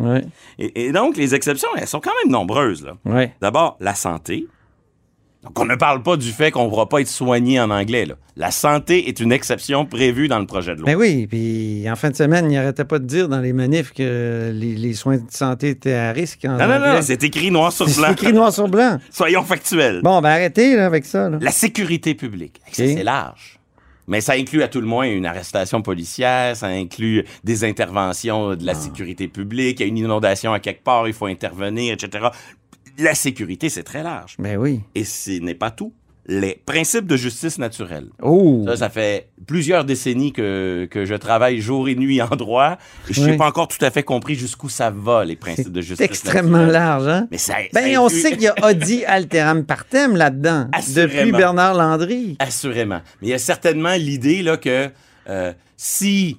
Et, 0.58 0.86
et 0.86 0.92
donc, 0.92 1.18
les 1.18 1.34
exceptions, 1.34 1.68
elles 1.76 1.86
sont 1.86 2.00
quand 2.00 2.12
même 2.24 2.32
nombreuses. 2.32 2.86
D'abord, 3.42 3.76
la 3.80 3.94
santé. 3.94 4.46
Donc, 5.44 5.58
on 5.58 5.66
ne 5.66 5.74
parle 5.74 6.02
pas 6.02 6.16
du 6.16 6.30
fait 6.30 6.50
qu'on 6.50 6.64
ne 6.64 6.68
pourra 6.70 6.88
pas 6.88 7.00
être 7.00 7.08
soigné 7.08 7.60
en 7.60 7.70
anglais. 7.70 8.06
là. 8.06 8.14
La 8.36 8.50
santé 8.50 9.08
est 9.08 9.20
une 9.20 9.30
exception 9.30 9.84
prévue 9.86 10.26
dans 10.26 10.38
le 10.38 10.46
projet 10.46 10.74
de 10.74 10.80
loi. 10.80 10.86
Ben 10.86 10.96
oui, 10.96 11.26
puis 11.26 11.84
en 11.88 11.94
fin 11.96 12.10
de 12.10 12.16
semaine, 12.16 12.50
il 12.50 12.54
n'arrêtait 12.54 12.84
pas 12.84 12.98
de 12.98 13.04
dire 13.06 13.28
dans 13.28 13.40
les 13.40 13.52
manifs 13.52 13.92
que 13.92 14.50
les, 14.52 14.74
les 14.74 14.94
soins 14.94 15.18
de 15.18 15.30
santé 15.30 15.68
étaient 15.70 15.92
à 15.94 16.12
risque. 16.12 16.44
en 16.44 16.56
non, 16.56 16.66
non, 16.66 16.78
non, 16.80 16.98
c'est 17.02 17.22
écrit 17.22 17.50
noir 17.50 17.72
sur 17.72 17.88
C'est 17.88 18.00
blanc. 18.00 18.12
écrit 18.12 18.32
noir 18.32 18.52
sur 18.52 18.68
blanc. 18.68 18.98
Soyons 19.10 19.44
factuels. 19.44 20.00
Bon, 20.02 20.20
ben 20.20 20.30
arrêtez 20.30 20.74
là, 20.76 20.86
avec 20.86 21.04
ça. 21.04 21.28
là. 21.28 21.38
La 21.40 21.50
sécurité 21.52 22.14
publique. 22.14 22.60
C'est 22.72 23.02
large. 23.04 23.60
Mais 24.06 24.20
ça 24.20 24.34
inclut 24.34 24.62
à 24.62 24.68
tout 24.68 24.82
le 24.82 24.86
moins 24.86 25.06
une 25.06 25.24
arrestation 25.24 25.80
policière, 25.80 26.54
ça 26.56 26.66
inclut 26.66 27.24
des 27.42 27.64
interventions 27.64 28.54
de 28.54 28.66
la 28.66 28.74
sécurité 28.74 29.28
publique, 29.28 29.80
il 29.80 29.82
y 29.82 29.86
a 29.86 29.86
une 29.88 29.96
inondation 29.96 30.52
à 30.52 30.60
quelque 30.60 30.84
part, 30.84 31.08
il 31.08 31.14
faut 31.14 31.24
intervenir, 31.24 31.94
etc. 31.94 32.26
La 32.98 33.14
sécurité, 33.14 33.68
c'est 33.68 33.82
très 33.82 34.02
large. 34.02 34.36
Ben 34.38 34.56
oui. 34.56 34.80
Et 34.94 35.04
ce 35.04 35.32
n'est 35.40 35.54
pas 35.54 35.70
tout. 35.70 35.92
les 36.26 36.58
principes 36.64 37.06
de 37.06 37.18
justice 37.18 37.58
naturelle. 37.58 38.06
Oh! 38.22 38.64
Ça, 38.66 38.76
ça 38.78 38.88
fait 38.88 39.28
plusieurs 39.46 39.84
décennies 39.84 40.32
que, 40.32 40.88
que 40.90 41.04
je 41.04 41.12
travaille 41.14 41.60
jour 41.60 41.86
et 41.86 41.94
nuit 41.96 42.22
en 42.22 42.28
droit. 42.28 42.78
Et 43.10 43.12
je 43.12 43.20
n'ai 43.22 43.32
Oui. 43.32 43.36
pas 43.36 43.46
encore 43.46 43.68
tout 43.68 43.84
à 43.84 43.90
fait 43.90 44.02
compris 44.04 44.34
jusqu'où 44.34 44.70
ça 44.70 44.88
va, 44.90 45.26
les 45.26 45.36
principes 45.36 45.70
de 45.70 45.82
C'est 45.82 45.88
justice 45.88 46.06
extrêmement 46.06 46.52
naturelle. 46.60 46.72
large, 46.72 47.08
hein? 47.08 47.28
Mais 47.30 47.36
ça, 47.36 47.56
Ben, 47.74 47.92
ça 47.92 48.00
on 48.02 48.08
sait 48.08 48.30
qu'il 48.32 48.40
y 48.42 48.46
a 48.48 48.54
Audi 48.70 49.04
Alteram 49.04 49.66
Partem 49.66 50.16
là-dedans, 50.16 50.68
Assurément. 50.72 51.12
depuis 51.14 51.32
Bernard 51.32 51.74
Landry. 51.74 52.36
Assurément. 52.38 53.02
Mais 53.20 53.28
il 53.28 53.30
y 53.30 53.34
a 53.34 53.38
certainement 53.38 53.92
l'idée 53.94 54.42
là, 54.42 54.56
que 54.56 54.88
euh, 55.28 55.52
si 55.76 56.38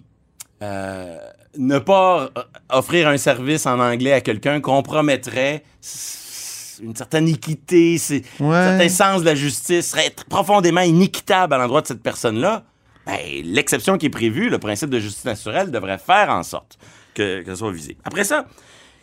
euh, 0.63 1.15
ne 1.59 1.77
pas 1.77 2.31
euh, 2.35 2.41
offrir 2.69 3.07
un 3.07 3.17
service 3.17 3.67
en 3.67 3.79
anglais 3.79 4.13
à 4.13 4.21
quelqu'un 4.21 4.61
compromettrait 4.61 5.61
une 6.81 6.95
certaine 6.95 7.27
équité, 7.27 7.97
c'est- 7.97 8.23
Ouais. 8.39 8.55
un 8.55 8.77
certain 8.77 8.89
sens 8.89 9.21
de 9.21 9.25
la 9.25 9.35
justice, 9.35 9.91
serait 9.91 10.13
profondément 10.29 10.81
inéquitable 10.81 11.53
à 11.53 11.57
l'endroit 11.57 11.81
de 11.81 11.87
cette 11.87 12.03
personne-là, 12.03 12.63
ben, 13.05 13.17
l'exception 13.43 13.97
qui 13.97 14.07
est 14.07 14.09
prévue, 14.11 14.49
le 14.49 14.57
principe 14.59 14.89
de 14.89 14.99
justice 14.99 15.25
naturelle, 15.25 15.71
devrait 15.71 15.97
faire 15.99 16.29
en 16.29 16.43
sorte 16.43 16.77
que, 17.13 17.41
que 17.41 17.51
ça 17.51 17.55
soit 17.55 17.71
visé. 17.71 17.97
Après 18.03 18.23
ça, 18.23 18.45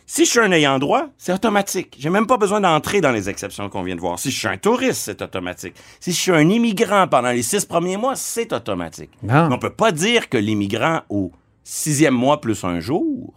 si 0.05 0.25
je 0.25 0.29
suis 0.31 0.39
un 0.41 0.51
ayant 0.51 0.77
droit, 0.79 1.07
c'est 1.17 1.31
automatique. 1.31 1.95
J'ai 1.97 2.09
même 2.09 2.27
pas 2.27 2.35
besoin 2.37 2.59
d'entrer 2.59 2.99
dans 2.99 3.11
les 3.13 3.29
exceptions 3.29 3.69
qu'on 3.69 3.83
vient 3.83 3.95
de 3.95 4.01
voir. 4.01 4.19
Si 4.19 4.29
je 4.31 4.37
suis 4.37 4.47
un 4.49 4.57
touriste, 4.57 5.01
c'est 5.03 5.21
automatique. 5.21 5.73
Si 6.01 6.11
je 6.11 6.17
suis 6.19 6.31
un 6.31 6.49
immigrant 6.49 7.07
pendant 7.07 7.31
les 7.31 7.41
six 7.41 7.63
premiers 7.63 7.95
mois, 7.95 8.15
c'est 8.17 8.51
automatique. 8.51 9.11
Bon. 9.21 9.47
Mais 9.47 9.55
on 9.55 9.57
peut 9.59 9.69
pas 9.69 9.93
dire 9.93 10.27
que 10.27 10.37
l'immigrant 10.37 11.01
au 11.09 11.31
sixième 11.63 12.13
mois 12.13 12.41
plus 12.41 12.61
un 12.65 12.81
jour 12.81 13.33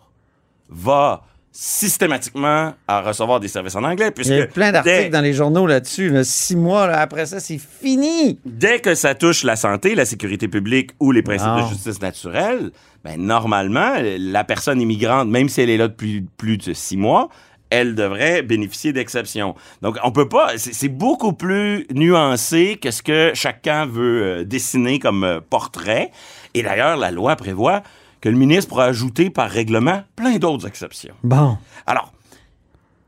va 0.68 1.22
systématiquement 1.58 2.74
à 2.86 3.00
recevoir 3.00 3.40
des 3.40 3.48
services 3.48 3.74
en 3.76 3.84
anglais, 3.84 4.10
Il 4.18 4.26
y 4.34 4.40
a 4.40 4.46
plein 4.46 4.72
d'articles 4.72 4.96
dès- 5.04 5.08
dans 5.08 5.20
les 5.22 5.32
journaux 5.32 5.66
là-dessus. 5.66 6.10
là. 6.10 6.22
Six 6.24 6.54
mois, 6.56 6.86
là, 6.86 7.00
après 7.00 7.26
ça, 7.26 7.40
c'est 7.40 7.58
fini. 7.58 8.38
dès 8.44 8.80
que 8.80 8.94
ça 8.94 9.14
touche 9.14 9.42
la 9.42 9.56
santé, 9.56 9.94
la 9.94 10.04
sécurité 10.04 10.48
publique 10.48 10.90
ou 11.00 11.12
les 11.12 11.22
principes 11.22 11.48
Non. 11.48 11.64
de 11.64 11.68
justice 11.68 12.00
naturelle, 12.02 12.70
ben, 13.04 13.20
normalement, 13.20 13.94
la 14.18 14.44
personne 14.44 14.80
immigrante, 14.80 15.28
même 15.28 15.48
si 15.48 15.60
elle 15.62 15.70
est 15.70 15.76
là 15.76 15.88
depuis 15.88 16.24
plus 16.36 16.58
de 16.58 16.72
six 16.74 16.96
mois, 16.96 17.28
elle 17.70 17.94
devrait 17.94 18.42
bénéficier 18.42 18.92
d'exceptions. 18.92 19.54
Donc, 19.82 19.96
on 20.04 20.12
peut 20.12 20.28
pas. 20.28 20.50
C'est 20.56 20.72
c'est 20.74 20.88
beaucoup 20.88 21.32
plus 21.32 21.86
nuancé 21.92 22.76
que 22.80 22.90
ce 22.90 23.02
que 23.02 23.32
chacun 23.34 23.86
veut 23.86 24.22
euh, 24.22 24.44
dessiner 24.44 24.98
comme 25.00 25.24
euh, 25.24 25.40
portrait. 25.40 26.10
Et 26.54 26.62
d'ailleurs, 26.62 26.96
la 26.96 27.10
loi 27.10 27.34
prévoit 27.34 27.82
que 28.26 28.30
le 28.32 28.36
ministre 28.38 28.68
pourra 28.70 28.86
ajouter 28.86 29.30
par 29.30 29.48
règlement 29.48 30.02
plein 30.16 30.36
d'autres 30.38 30.66
exceptions. 30.66 31.14
Bon, 31.22 31.58
Alors, 31.86 32.12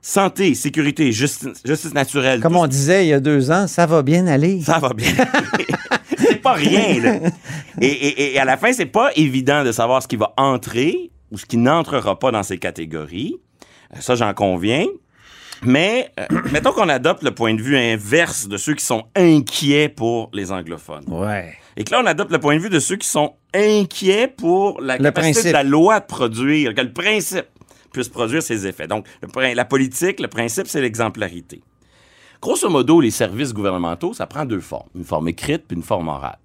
santé, 0.00 0.54
sécurité, 0.54 1.10
justice, 1.10 1.60
justice 1.64 1.92
naturelle. 1.92 2.40
comme 2.40 2.54
on 2.54 2.68
disait 2.68 3.04
il 3.06 3.08
y 3.08 3.12
a 3.12 3.18
deux 3.18 3.50
ans, 3.50 3.66
ça 3.66 3.84
va 3.84 4.02
bien 4.04 4.28
aller. 4.28 4.60
ça 4.62 4.78
va 4.78 4.90
bien. 4.94 5.10
c'est 6.18 6.37
pas 6.40 6.52
rien, 6.52 7.00
là. 7.02 7.30
Et, 7.80 7.87
et- 7.88 8.34
et 8.34 8.38
à 8.38 8.44
la 8.44 8.56
fin, 8.56 8.72
c'est 8.72 8.87
pas 8.87 9.10
évident 9.16 9.64
de 9.64 9.72
savoir 9.72 10.00
ce 10.04 10.06
qui 10.06 10.14
va 10.14 10.32
entrer 10.37 11.10
ou 11.32 11.37
ce 11.38 11.46
qui 11.46 11.56
n'entrera 11.56 12.16
pas 12.16 12.30
dans 12.30 12.44
ces 12.44 12.58
catégories. 12.58 13.34
Euh, 13.96 14.00
Ça, 14.00 14.14
j'en 14.14 14.32
conviens. 14.34 14.87
Mais 15.62 16.10
euh, 16.18 16.26
mettons 16.52 16.72
qu'on 16.72 16.88
adopte 16.88 17.22
le 17.22 17.32
point 17.32 17.54
de 17.54 17.62
vue 17.62 17.76
inverse 17.76 18.48
de 18.48 18.56
ceux 18.56 18.74
qui 18.74 18.84
sont 18.84 19.04
inquiets 19.16 19.88
pour 19.88 20.30
les 20.32 20.52
anglophones. 20.52 21.04
Ouais. 21.08 21.54
Et 21.76 21.84
que 21.84 21.92
là, 21.92 22.00
on 22.02 22.06
adopte 22.06 22.32
le 22.32 22.38
point 22.38 22.56
de 22.56 22.60
vue 22.60 22.70
de 22.70 22.80
ceux 22.80 22.96
qui 22.96 23.08
sont 23.08 23.34
inquiets 23.54 24.28
pour 24.28 24.80
la 24.80 24.96
Le 24.96 25.04
capacité 25.04 25.32
principe. 25.34 25.48
de 25.48 25.52
la 25.52 25.62
loi 25.62 26.00
de 26.00 26.06
produire, 26.06 26.74
que 26.74 26.80
le 26.80 26.92
principe 26.92 27.46
puisse 27.92 28.08
produire 28.08 28.42
ses 28.42 28.66
effets. 28.66 28.86
Donc, 28.86 29.06
le 29.22 29.54
la 29.54 29.64
politique, 29.64 30.20
le 30.20 30.28
principe, 30.28 30.66
c'est 30.66 30.80
l'exemplarité. 30.80 31.62
Grosso 32.40 32.68
modo, 32.68 33.00
les 33.00 33.10
services 33.10 33.52
gouvernementaux, 33.52 34.12
ça 34.14 34.26
prend 34.26 34.44
deux 34.44 34.60
formes, 34.60 34.88
une 34.94 35.04
forme 35.04 35.28
écrite 35.28 35.64
puis 35.66 35.76
une 35.76 35.82
forme 35.82 36.08
orale. 36.08 36.38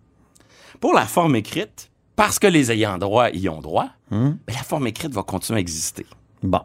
Pour 0.79 0.93
la 0.93 1.05
forme 1.05 1.35
écrite, 1.35 1.91
parce 2.15 2.39
que 2.39 2.47
les 2.47 2.71
ayants 2.71 2.97
droit 2.97 3.29
y 3.31 3.47
ont 3.49 3.61
droit, 3.61 3.89
ben, 4.11 4.37
la 4.47 4.63
forme 4.63 4.87
écrite 4.87 5.13
va 5.13 5.23
continuer 5.23 5.57
à 5.57 5.61
exister. 5.61 6.05
Bon. 6.41 6.61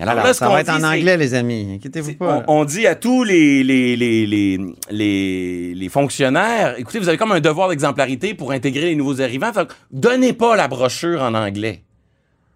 Alors, 0.00 0.12
Alors, 0.12 0.26
là, 0.26 0.32
ce 0.32 0.38
ça 0.38 0.48
va 0.48 0.60
être 0.60 0.72
dit, 0.72 0.84
en 0.84 0.88
anglais, 0.88 1.16
les 1.16 1.34
amis. 1.34 1.74
Inquiétez-vous 1.74 2.14
pas. 2.14 2.44
On, 2.46 2.60
on 2.60 2.64
dit 2.64 2.86
à 2.86 2.94
tous 2.94 3.24
les, 3.24 3.64
les, 3.64 3.96
les, 3.96 4.26
les, 4.26 4.58
les, 4.90 5.74
les 5.74 5.88
fonctionnaires, 5.88 6.78
écoutez, 6.78 7.00
vous 7.00 7.08
avez 7.08 7.18
comme 7.18 7.32
un 7.32 7.40
devoir 7.40 7.68
d'exemplarité 7.68 8.34
pour 8.34 8.52
intégrer 8.52 8.86
les 8.86 8.94
nouveaux 8.94 9.20
arrivants. 9.20 9.52
Fait 9.52 9.66
donnez 9.90 10.32
pas 10.32 10.54
la 10.54 10.68
brochure 10.68 11.20
en 11.20 11.34
anglais. 11.34 11.82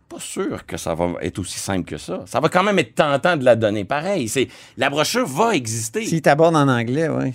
Pas 0.08 0.20
sûr 0.20 0.66
que 0.66 0.76
ça 0.76 0.94
va 0.94 1.14
être 1.20 1.38
aussi 1.40 1.58
simple 1.58 1.84
que 1.84 1.96
ça. 1.98 2.22
Ça 2.26 2.38
va 2.38 2.48
quand 2.48 2.62
même 2.62 2.78
être 2.78 2.94
tentant 2.94 3.36
de 3.36 3.44
la 3.44 3.56
donner. 3.56 3.84
Pareil, 3.84 4.28
c'est 4.28 4.46
la 4.76 4.88
brochure 4.88 5.26
va 5.26 5.56
exister. 5.56 6.04
S'ils 6.04 6.22
t'abordent 6.22 6.56
en 6.56 6.68
anglais, 6.68 7.08
oui. 7.08 7.32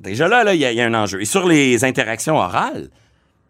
Déjà 0.00 0.26
là, 0.26 0.42
là, 0.42 0.54
il 0.54 0.60
y, 0.60 0.64
il 0.64 0.74
y 0.74 0.80
a 0.80 0.86
un 0.86 0.94
enjeu. 0.94 1.20
Et 1.20 1.26
sur 1.26 1.46
les 1.46 1.84
interactions 1.84 2.36
orales, 2.36 2.88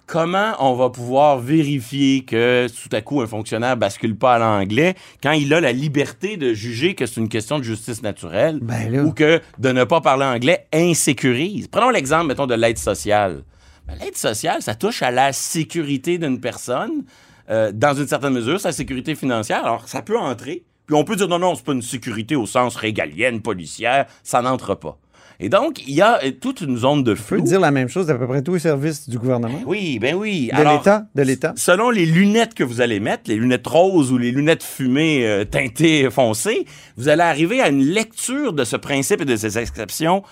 comment 0.08 0.54
on 0.58 0.74
va 0.74 0.88
pouvoir 0.88 1.38
vérifier 1.38 2.24
que 2.24 2.66
tout 2.66 2.88
à 2.96 3.02
coup 3.02 3.20
un 3.20 3.26
fonctionnaire 3.26 3.76
bascule 3.76 4.16
pas 4.16 4.34
à 4.34 4.38
l'anglais 4.38 4.94
quand 5.22 5.32
il 5.32 5.52
a 5.52 5.60
la 5.60 5.70
liberté 5.70 6.36
de 6.36 6.54
juger 6.54 6.94
que 6.94 7.04
c'est 7.06 7.20
une 7.20 7.28
question 7.28 7.58
de 7.58 7.64
justice 7.64 8.02
naturelle 8.02 8.58
Ben 8.62 8.90
là. 8.90 9.04
ou 9.04 9.12
que 9.12 9.40
de 9.58 9.68
ne 9.70 9.84
pas 9.84 10.00
parler 10.00 10.24
anglais 10.24 10.66
insécurise. 10.72 11.68
Prenons 11.68 11.90
l'exemple, 11.90 12.26
mettons, 12.26 12.46
de 12.46 12.54
l'aide 12.54 12.78
sociale. 12.78 13.42
Ben, 13.86 13.96
l'aide 14.00 14.16
sociale, 14.16 14.62
ça 14.62 14.74
touche 14.74 15.02
à 15.02 15.10
la 15.10 15.32
sécurité 15.34 16.16
d'une 16.16 16.40
personne, 16.40 17.04
euh, 17.50 17.70
dans 17.72 17.94
une 17.94 18.08
certaine 18.08 18.32
mesure, 18.32 18.58
sa 18.58 18.72
sécurité 18.72 19.14
financière. 19.14 19.62
Alors, 19.64 19.88
ça 19.88 20.00
peut 20.00 20.18
entrer. 20.18 20.64
Puis 20.86 20.96
on 20.96 21.04
peut 21.04 21.16
dire 21.16 21.28
non, 21.28 21.38
non, 21.38 21.54
c'est 21.54 21.64
pas 21.64 21.74
une 21.74 21.82
sécurité 21.82 22.34
au 22.34 22.46
sens 22.46 22.76
régalienne, 22.76 23.42
policière, 23.42 24.06
ça 24.22 24.40
n'entre 24.40 24.74
pas. 24.74 24.98
Et 25.40 25.48
donc, 25.48 25.86
il 25.86 25.94
y 25.94 26.02
a 26.02 26.18
euh, 26.24 26.32
toute 26.32 26.62
une 26.62 26.76
zone 26.76 27.04
de 27.04 27.12
On 27.12 27.36
peut 27.36 27.40
dire 27.42 27.60
la 27.60 27.70
même 27.70 27.88
chose 27.88 28.06
d'à 28.06 28.16
peu 28.16 28.26
près 28.26 28.42
tous 28.42 28.54
les 28.54 28.60
services 28.60 29.08
du 29.08 29.18
gouvernement. 29.18 29.60
Oui, 29.66 29.98
ben 30.00 30.14
oui. 30.16 30.50
De 30.52 30.62
l'État, 30.62 31.06
de 31.14 31.22
l'État. 31.22 31.52
Selon 31.56 31.90
les 31.90 32.06
lunettes 32.06 32.54
que 32.54 32.64
vous 32.64 32.80
allez 32.80 32.98
mettre, 32.98 33.24
les 33.26 33.36
lunettes 33.36 33.66
roses 33.66 34.10
ou 34.10 34.18
les 34.18 34.32
lunettes 34.32 34.64
fumées 34.64 35.26
euh, 35.26 35.44
teintées 35.44 36.10
foncées, 36.10 36.66
vous 36.96 37.08
allez 37.08 37.22
arriver 37.22 37.60
à 37.60 37.68
une 37.68 37.84
lecture 37.84 38.52
de 38.52 38.64
ce 38.64 38.76
principe 38.76 39.20
et 39.20 39.24
de 39.24 39.36
ces 39.36 39.58
exceptions 39.58 40.24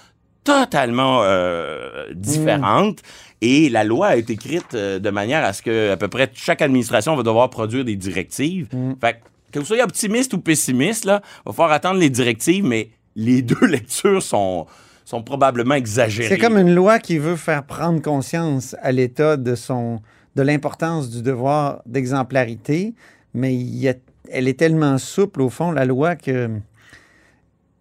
totalement 0.46 1.22
euh, 1.22 2.06
différente. 2.14 3.00
Et 3.42 3.68
la 3.68 3.84
loi 3.84 4.08
a 4.08 4.16
été 4.16 4.32
écrite 4.32 4.74
euh, 4.74 4.98
de 4.98 5.10
manière 5.10 5.44
à 5.44 5.52
ce 5.52 5.60
que 5.60 5.90
à 5.90 5.96
peu 5.98 6.08
près 6.08 6.30
chaque 6.34 6.62
administration 6.62 7.14
va 7.16 7.22
devoir 7.22 7.50
produire 7.50 7.84
des 7.84 7.96
directives. 7.96 8.68
Fait 9.00 9.14
que, 9.14 9.18
que 9.52 9.58
vous 9.58 9.66
soyez 9.66 9.82
optimiste 9.82 10.32
ou 10.32 10.38
pessimiste, 10.38 11.04
là, 11.04 11.20
va 11.44 11.52
falloir 11.52 11.72
attendre 11.72 12.00
les 12.00 12.08
directives, 12.08 12.64
mais 12.64 12.90
les 13.16 13.42
deux 13.42 13.66
lectures 13.66 14.22
sont, 14.22 14.66
sont 15.06 15.22
probablement 15.22 15.74
exagérées. 15.76 16.28
C'est 16.28 16.36
comme 16.38 16.58
une 16.58 16.74
loi 16.74 16.98
qui 16.98 17.16
veut 17.18 17.36
faire 17.36 17.64
prendre 17.64 18.02
conscience 18.02 18.76
à 18.82 18.92
l'État 18.92 19.38
de 19.38 19.54
son 19.54 20.00
de 20.34 20.42
l'importance 20.42 21.08
du 21.08 21.22
devoir 21.22 21.80
d'exemplarité, 21.86 22.92
mais 23.32 23.54
il 23.54 23.76
y 23.78 23.88
a- 23.88 23.94
elle 24.30 24.48
est 24.48 24.58
tellement 24.58 24.98
souple 24.98 25.40
au 25.40 25.48
fond 25.48 25.70
la 25.70 25.84
loi 25.86 26.14
que, 26.16 26.48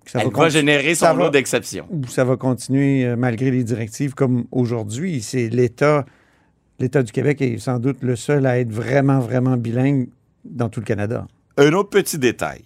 que 0.05 0.12
ça 0.12 0.20
Elle 0.22 0.27
va 0.27 0.32
conti- 0.32 0.51
générer 0.51 0.96
son 0.96 1.08
va- 1.08 1.13
lot 1.25 1.29
d'exceptions. 1.32 1.88
ça 2.08 2.24
va 2.24 2.38
continuer 2.38 3.05
euh, 3.05 3.15
malgré 3.17 3.51
les 3.51 3.63
directives 3.63 4.13
comme 4.13 4.46
aujourd'hui. 4.51 5.22
C'est 5.22 5.50
l'État, 5.50 6.05
l'État 6.79 7.03
du 7.03 7.12
Québec 7.12 7.41
est 7.41 7.58
sans 7.58 7.79
doute 7.79 7.98
le 8.01 8.15
seul 8.15 8.46
à 8.46 8.60
être 8.60 8.72
vraiment, 8.72 9.20
vraiment 9.20 9.58
bilingue 9.58 10.08
dans 10.46 10.70
tout 10.70 10.79
le 10.79 10.86
Canada. 10.86 11.25
Un 11.58 11.74
autre 11.74 11.89
petit 11.89 12.17
détail. 12.20 12.62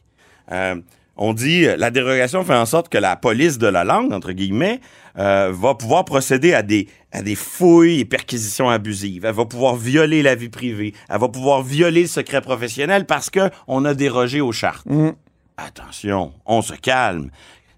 Euh, 0.52 0.76
on 1.20 1.34
dit 1.34 1.66
euh, 1.66 1.76
la 1.78 1.92
dérogation 1.92 2.44
fait 2.44 2.56
en 2.56 2.66
sorte 2.66 2.90
que 2.90 2.98
la 2.98 3.16
police 3.16 3.58
de 3.60 3.68
la 3.68 3.84
langue, 3.84 4.12
entre 4.14 4.32
guillemets, 4.32 4.80
euh, 5.18 5.52
va 5.54 5.76
pouvoir 5.76 6.06
procéder 6.06 6.54
à 6.54 6.64
des, 6.64 6.88
à 7.12 7.22
des 7.22 7.36
fouilles 7.36 8.00
et 8.00 8.06
perquisitions 8.06 8.70
abusives. 8.70 9.26
Elle 9.26 9.36
va 9.36 9.46
pouvoir 9.46 9.76
violer 9.76 10.24
la 10.24 10.34
vie 10.36 10.50
privée. 10.50 10.94
Elle 11.10 11.20
va 11.20 11.28
pouvoir 11.28 11.62
violer 11.62 12.04
le 12.04 12.08
secret 12.08 12.42
professionnel 12.42 13.06
parce 13.06 13.30
que 13.30 13.50
on 13.68 13.86
a 13.86 13.94
dérogé 13.94 14.42
aux 14.42 14.52
chartes. 14.54 14.86
Mm. 14.88 15.10
Attention, 15.58 16.32
on 16.46 16.62
se 16.62 16.74
calme. 16.74 17.30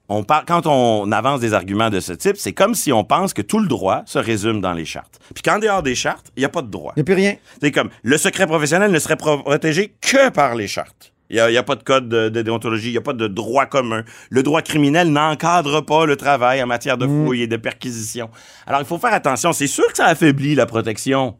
On 0.07 0.23
par- 0.23 0.45
quand 0.45 0.67
on 0.67 1.11
avance 1.11 1.39
des 1.39 1.53
arguments 1.53 1.89
de 1.89 1.99
ce 2.01 2.11
type, 2.13 2.35
c'est 2.37 2.51
comme 2.53 2.75
si 2.75 2.91
on 2.91 3.03
pense 3.05 3.33
que 3.33 3.41
tout 3.41 3.59
le 3.59 3.67
droit 3.67 4.03
se 4.05 4.19
résume 4.19 4.59
dans 4.61 4.73
les 4.73 4.85
chartes. 4.85 5.19
Puis 5.33 5.41
qu'en 5.41 5.57
dehors 5.57 5.81
des 5.81 5.95
chartes, 5.95 6.31
il 6.35 6.41
n'y 6.41 6.45
a 6.45 6.49
pas 6.49 6.61
de 6.61 6.69
droit. 6.69 6.93
Il 6.95 6.99
n'y 6.99 7.01
a 7.01 7.05
plus 7.05 7.13
rien. 7.15 7.35
C'est 7.61 7.71
comme 7.71 7.89
le 8.03 8.17
secret 8.17 8.45
professionnel 8.45 8.91
ne 8.91 8.99
serait 8.99 9.15
pro- 9.15 9.39
protégé 9.41 9.93
que 10.01 10.29
par 10.29 10.53
les 10.55 10.67
chartes. 10.67 11.13
Il 11.31 11.35
n'y 11.35 11.57
a, 11.57 11.59
a 11.61 11.63
pas 11.63 11.75
de 11.75 11.83
code 11.83 12.09
de, 12.09 12.27
de 12.27 12.41
déontologie, 12.41 12.89
il 12.89 12.91
n'y 12.91 12.97
a 12.97 13.01
pas 13.01 13.13
de 13.13 13.27
droit 13.27 13.65
commun. 13.65 14.03
Le 14.29 14.43
droit 14.43 14.61
criminel 14.61 15.11
n'encadre 15.11 15.79
pas 15.79 16.05
le 16.05 16.17
travail 16.17 16.61
en 16.61 16.67
matière 16.67 16.97
de 16.97 17.07
fouilles 17.07 17.43
et 17.43 17.47
de 17.47 17.55
perquisition. 17.55 18.29
Alors, 18.67 18.81
il 18.81 18.85
faut 18.85 18.97
faire 18.97 19.13
attention. 19.13 19.53
C'est 19.53 19.67
sûr 19.67 19.87
que 19.87 19.95
ça 19.95 20.07
affaiblit 20.07 20.55
la 20.55 20.65
protection. 20.65 21.35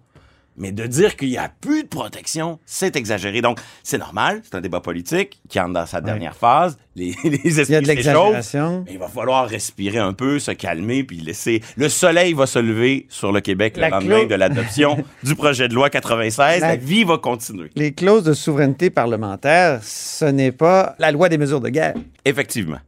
Mais 0.58 0.72
de 0.74 0.86
dire 0.86 1.16
qu'il 1.16 1.30
n'y 1.30 1.38
a 1.38 1.50
plus 1.62 1.84
de 1.84 1.88
protection, 1.88 2.60
c'est 2.66 2.96
exagéré. 2.98 3.42
Donc, 3.42 3.60
c'est 3.84 3.98
normal, 3.98 4.42
c'est 4.44 4.56
un 4.56 4.62
débat 4.62 4.82
politique 4.82 5.40
qui 5.50 5.60
entre 5.60 5.74
dans 5.74 5.86
sa 5.86 6.02
dernière 6.02 6.36
phase. 6.36 6.78
Les, 6.98 7.16
les 7.24 7.40
Il 7.62 7.70
y 7.72 7.76
a 7.76 7.80
de 7.82 7.88
l'exagération. 7.88 8.84
Mais 8.86 8.92
il 8.92 9.00
va 9.00 9.08
falloir 9.08 9.48
respirer 9.48 9.98
un 10.00 10.12
peu, 10.12 10.40
se 10.40 10.52
calmer, 10.52 11.06
puis 11.06 11.22
laisser. 11.22 11.62
Le 11.78 11.88
soleil 11.88 12.34
va 12.34 12.46
se 12.48 12.60
lever 12.60 13.06
sur 13.08 13.32
le 13.32 13.40
Québec 13.40 13.78
le 13.78 13.82
La 13.84 13.90
lendemain 13.92 14.20
clo- 14.24 14.28
de 14.28 14.36
l'adoption 14.36 15.02
du 15.24 15.36
projet 15.36 15.70
de 15.70 15.74
loi 15.74 15.90
96. 15.90 16.60
La- 16.60 16.68
La 16.68 16.76
vie 16.76 17.06
va 17.06 17.18
continuer. 17.18 17.70
Les 17.78 17.94
clauses 17.94 18.26
de 18.26 18.34
souveraineté 18.34 18.90
parlementaire, 18.90 19.80
ce 19.84 20.26
n'est 20.26 20.52
pas 20.52 20.96
la 21.00 21.12
loi 21.14 21.30
des 21.30 21.38
mesures 21.38 21.62
de 21.62 21.70
guerre. 21.70 21.94
Effectivement. 22.26 22.80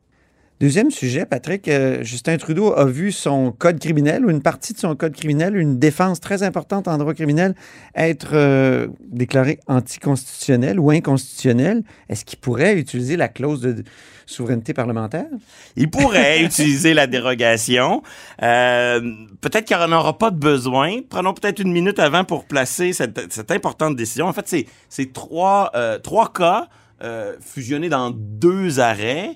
Deuxième 0.63 0.91
sujet, 0.91 1.25
Patrick, 1.25 1.67
euh, 1.67 2.01
Justin 2.03 2.37
Trudeau 2.37 2.71
a 2.71 2.85
vu 2.85 3.11
son 3.11 3.51
code 3.51 3.81
criminel 3.81 4.25
ou 4.25 4.29
une 4.29 4.41
partie 4.41 4.71
de 4.71 4.77
son 4.77 4.95
code 4.95 5.13
criminel, 5.13 5.57
une 5.57 5.77
défense 5.77 6.21
très 6.21 6.41
importante 6.41 6.87
en 6.87 6.97
droit 6.97 7.13
criminel, 7.13 7.53
être 7.97 8.29
euh, 8.31 8.87
déclarée 9.01 9.59
anticonstitutionnelle 9.67 10.79
ou 10.79 10.89
inconstitutionnelle. 10.89 11.83
Est-ce 12.07 12.23
qu'il 12.23 12.39
pourrait 12.39 12.77
utiliser 12.77 13.17
la 13.17 13.27
clause 13.27 13.59
de 13.59 13.83
souveraineté 14.25 14.73
parlementaire? 14.73 15.25
Il 15.75 15.89
pourrait 15.89 16.41
utiliser 16.45 16.93
la 16.93 17.07
dérogation. 17.07 18.01
Euh, 18.41 19.01
peut-être 19.41 19.65
qu'il 19.65 19.75
n'en 19.75 19.91
aura 19.91 20.17
pas 20.17 20.31
de 20.31 20.39
besoin. 20.39 20.99
Prenons 21.09 21.33
peut-être 21.33 21.59
une 21.59 21.73
minute 21.73 21.99
avant 21.99 22.23
pour 22.23 22.45
placer 22.45 22.93
cette, 22.93 23.33
cette 23.33 23.51
importante 23.51 23.97
décision. 23.97 24.27
En 24.27 24.33
fait, 24.33 24.47
c'est- 24.87 25.11
trois, 25.11 25.71
euh, 25.75 25.99
trois 25.99 26.31
cas 26.31 26.69
euh, 27.03 27.33
fusionnés 27.41 27.89
dans 27.89 28.11
deux 28.11 28.79
arrêts. 28.79 29.31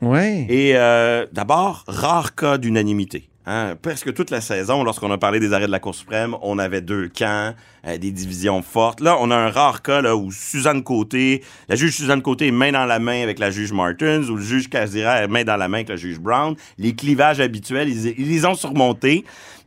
Et 0.49 0.71
euh, 0.75 1.25
d'abord, 1.31 1.83
rare 1.87 2.35
cas 2.35 2.57
d'unanimité. 2.57 3.29
Hein, 3.45 3.75
presque 3.81 4.13
toute 4.13 4.29
la 4.29 4.41
saison, 4.41 4.83
lorsqu'on 4.83 5.09
a 5.11 5.17
parlé 5.17 5.39
des 5.39 5.53
arrêts 5.53 5.67
de 5.67 5.71
la 5.71 5.79
Cour 5.79 5.95
suprême, 5.95 6.35
on 6.41 6.59
avait 6.59 6.81
deux 6.81 7.07
camps, 7.07 7.53
euh, 7.87 7.97
des 7.97 8.11
divisions 8.11 8.61
fortes. 8.61 9.01
Là, 9.01 9.17
on 9.19 9.31
a 9.31 9.35
un 9.35 9.49
rare 9.49 9.81
cas 9.81 10.01
là, 10.01 10.15
où 10.15 10.31
Suzanne 10.31 10.83
Côté, 10.83 11.43
la 11.69 11.75
juge 11.75 11.95
Suzanne 11.95 12.21
Côté 12.21 12.47
est 12.47 12.51
main 12.51 12.71
dans 12.71 12.85
la 12.85 12.99
main 12.99 13.23
avec 13.23 13.39
la 13.39 13.49
juge 13.51 13.71
Martins, 13.71 14.23
ou 14.29 14.35
le 14.35 14.43
juge 14.43 14.69
Casira 14.69 15.23
est 15.23 15.27
main 15.27 15.43
dans 15.43 15.57
la 15.57 15.67
main 15.67 15.77
avec 15.77 15.89
la 15.89 15.95
juge 15.95 16.19
Brown. 16.19 16.55
Les 16.77 16.93
clivages 16.93 17.39
habituels, 17.39 17.89
ils, 17.89 18.13
ils 18.17 18.29
les 18.29 18.45
ont 18.45 18.55
surmontés. 18.55 19.23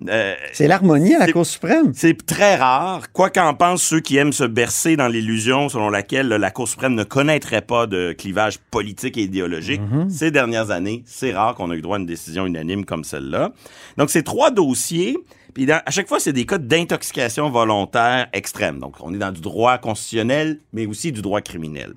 Euh, 0.09 0.35
C'est 0.53 0.67
l'harmonie 0.67 1.15
à 1.15 1.27
la 1.27 1.33
Cour 1.33 1.45
suprême. 1.45 1.93
c'est 1.95 2.25
très 2.25 2.57
rare, 2.57 3.13
quoi 3.13 3.29
qu'en 3.29 3.53
pensent 3.53 3.83
ceux 3.83 4.01
qui 4.01 4.17
aiment 4.17 4.33
se 4.33 4.45
bercer 4.45 4.97
dans 4.97 5.09
l'illusion 5.09 5.69
selon 5.69 5.91
laquelle 5.91 6.29
là, 6.29 6.39
la 6.39 6.51
Cour 6.51 6.69
suprême 6.69 6.95
ne 6.95 7.05
connaîtrait 7.05 7.61
pas 7.61 7.87
de 7.87 8.13
clivage 8.13 8.59
politique 8.71 9.19
et 9.19 9.23
idéologique. 9.23 9.83
Ces 10.09 10.31
dernières 10.31 10.71
années, 10.71 11.03
c'est 11.05 11.33
rare 11.33 11.55
qu'on 11.55 11.71
ait 11.71 11.77
eu 11.77 11.83
droit 11.83 11.97
à 11.97 12.01
une 12.01 12.07
décision 12.07 12.47
unanime 12.47 12.87
comme 12.87 13.05
celle-là. 13.05 13.53
Donc, 13.99 14.09
c'est 14.11 14.23
trois 14.23 14.51
dossiers. 14.51 15.19
Puis 15.55 15.71
à 15.71 15.91
chaque 15.91 16.09
fois, 16.09 16.21
c'est 16.21 16.33
des 16.33 16.47
cas 16.47 16.59
d'intoxication 16.59 17.51
volontaire 17.51 18.29
extrême. 18.33 18.79
Donc, 18.79 18.95
on 19.01 19.15
est 19.15 19.19
dans 19.19 19.33
du 19.33 19.41
droit 19.41 19.79
constitutionnel, 19.79 20.59
mais 20.73 20.87
aussi 20.87 21.13
du 21.13 21.23
droit 21.23 21.41
criminel. 21.41 21.95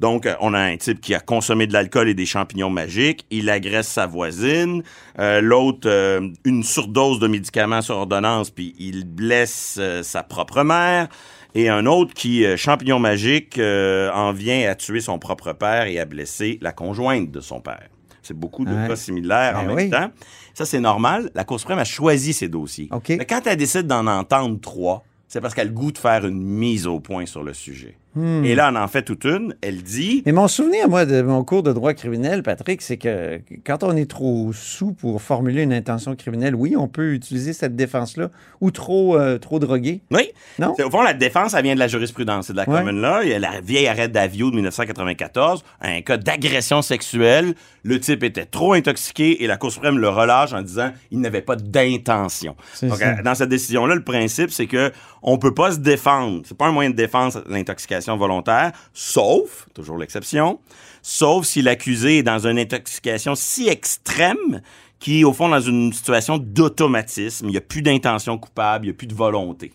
Donc, 0.00 0.24
euh, 0.24 0.34
on 0.40 0.54
a 0.54 0.58
un 0.58 0.76
type 0.78 1.00
qui 1.00 1.14
a 1.14 1.20
consommé 1.20 1.66
de 1.66 1.74
l'alcool 1.74 2.08
et 2.08 2.14
des 2.14 2.24
champignons 2.24 2.70
magiques. 2.70 3.26
Il 3.30 3.50
agresse 3.50 3.86
sa 3.86 4.06
voisine. 4.06 4.82
Euh, 5.18 5.42
L'autre, 5.42 5.88
euh, 5.88 6.26
une 6.44 6.62
surdose 6.62 7.20
de 7.20 7.28
médicaments 7.28 7.82
sur 7.82 7.96
ordonnance, 7.96 8.50
puis 8.50 8.74
il 8.78 9.04
blesse 9.04 9.76
euh, 9.78 10.02
sa 10.02 10.22
propre 10.22 10.62
mère. 10.62 11.08
Et 11.54 11.68
un 11.68 11.84
autre 11.84 12.14
qui, 12.14 12.46
champignon 12.56 13.00
magique, 13.00 13.58
en 13.58 14.32
vient 14.32 14.70
à 14.70 14.76
tuer 14.76 15.00
son 15.00 15.18
propre 15.18 15.52
père 15.52 15.86
et 15.86 15.98
à 15.98 16.04
blesser 16.04 16.58
la 16.62 16.70
conjointe 16.70 17.32
de 17.32 17.40
son 17.40 17.60
père. 17.60 17.88
C'est 18.22 18.34
beaucoup 18.38 18.64
de 18.64 18.74
Ouais. 18.74 18.88
cas 18.88 18.96
similaires 18.96 19.58
en 19.58 19.64
Ben 19.66 19.74
même 19.74 19.90
temps. 19.90 20.10
Ça, 20.54 20.66
c'est 20.66 20.80
normal. 20.80 21.30
La 21.34 21.44
Cour 21.44 21.58
suprême 21.58 21.78
a 21.78 21.84
choisi 21.84 22.32
ces 22.32 22.48
dossiers. 22.48 22.88
Mais 23.08 23.24
quand 23.26 23.40
elle 23.46 23.56
décide 23.56 23.86
d'en 23.86 24.06
entendre 24.06 24.60
trois, 24.60 25.04
c'est 25.28 25.40
parce 25.40 25.54
qu'elle 25.54 25.68
a 25.68 25.70
le 25.70 25.74
goût 25.76 25.92
de 25.92 25.98
faire 25.98 26.26
une 26.26 26.40
mise 26.42 26.86
au 26.86 26.98
point 27.00 27.24
sur 27.26 27.42
le 27.42 27.54
sujet. 27.54 27.96
Hmm. 28.16 28.44
Et 28.44 28.54
là, 28.56 28.70
on 28.72 28.76
en 28.76 28.88
fait 28.88 29.02
toute 29.02 29.24
une. 29.24 29.54
Elle 29.60 29.82
dit... 29.82 30.22
Mais 30.26 30.32
mon 30.32 30.48
souvenir, 30.48 30.88
moi, 30.88 31.06
de 31.06 31.22
mon 31.22 31.44
cours 31.44 31.62
de 31.62 31.72
droit 31.72 31.94
criminel, 31.94 32.42
Patrick, 32.42 32.82
c'est 32.82 32.96
que 32.96 33.40
quand 33.64 33.84
on 33.84 33.96
est 33.96 34.10
trop 34.10 34.52
sous 34.52 34.92
pour 34.92 35.22
formuler 35.22 35.62
une 35.62 35.72
intention 35.72 36.16
criminelle, 36.16 36.54
oui, 36.56 36.74
on 36.76 36.88
peut 36.88 37.12
utiliser 37.14 37.52
cette 37.52 37.76
défense-là, 37.76 38.30
ou 38.60 38.70
trop, 38.72 39.16
euh, 39.16 39.38
trop 39.38 39.58
drogué. 39.60 40.00
Oui. 40.10 40.30
Non? 40.58 40.74
Au 40.84 40.90
fond, 40.90 41.02
la 41.02 41.14
défense, 41.14 41.52
ça 41.52 41.62
vient 41.62 41.74
de 41.74 41.78
la 41.78 41.86
jurisprudence. 41.88 42.48
C'est 42.48 42.52
de 42.52 42.58
la 42.58 42.68
Ouais. 42.68 42.78
commune 42.80 43.00
là. 43.00 43.20
Il 43.22 43.28
y 43.28 43.32
a 43.34 43.38
la 43.38 43.60
vieille 43.60 43.86
arrêt 43.86 44.08
d'Avio 44.08 44.50
de 44.50 44.56
1994, 44.56 45.62
un 45.80 46.00
cas 46.02 46.16
d'agression 46.16 46.82
sexuelle. 46.82 47.54
Le 47.84 47.98
type 48.00 48.24
était 48.24 48.44
trop 48.44 48.72
intoxiqué 48.74 49.42
et 49.42 49.46
la 49.46 49.56
Cour 49.56 49.72
suprême 49.72 49.98
le 49.98 50.08
relâche 50.08 50.52
en 50.52 50.62
disant 50.62 50.90
il 51.10 51.20
n'avait 51.20 51.40
pas 51.42 51.56
d'intention. 51.56 52.54
Donc, 52.82 52.96
ça. 52.98 53.18
euh, 53.18 53.22
dans 53.22 53.34
cette 53.34 53.48
décision-là, 53.48 53.94
le 53.94 54.02
principe, 54.04 54.50
c'est 54.50 54.66
que 54.66 54.90
on 55.22 55.38
peut 55.38 55.54
pas 55.54 55.72
se 55.72 55.78
défendre. 55.78 56.42
C'est 56.44 56.56
pas 56.56 56.66
un 56.66 56.72
moyen 56.72 56.90
de 56.90 56.96
défense, 56.96 57.38
l'intoxication 57.48 57.99
volontaire, 58.16 58.72
sauf, 58.94 59.66
toujours 59.74 59.98
l'exception, 59.98 60.60
sauf 61.02 61.44
si 61.46 61.62
l'accusé 61.62 62.18
est 62.18 62.22
dans 62.22 62.46
une 62.46 62.58
intoxication 62.58 63.34
si 63.34 63.68
extrême 63.68 64.62
qui, 64.98 65.24
au 65.24 65.32
fond, 65.32 65.48
dans 65.48 65.60
une 65.60 65.92
situation 65.92 66.38
d'automatisme. 66.38 67.46
Il 67.46 67.52
n'y 67.52 67.56
a 67.56 67.62
plus 67.62 67.82
d'intention 67.82 68.36
coupable, 68.38 68.84
il 68.84 68.88
n'y 68.88 68.94
a 68.94 68.96
plus 68.96 69.06
de 69.06 69.14
volonté. 69.14 69.72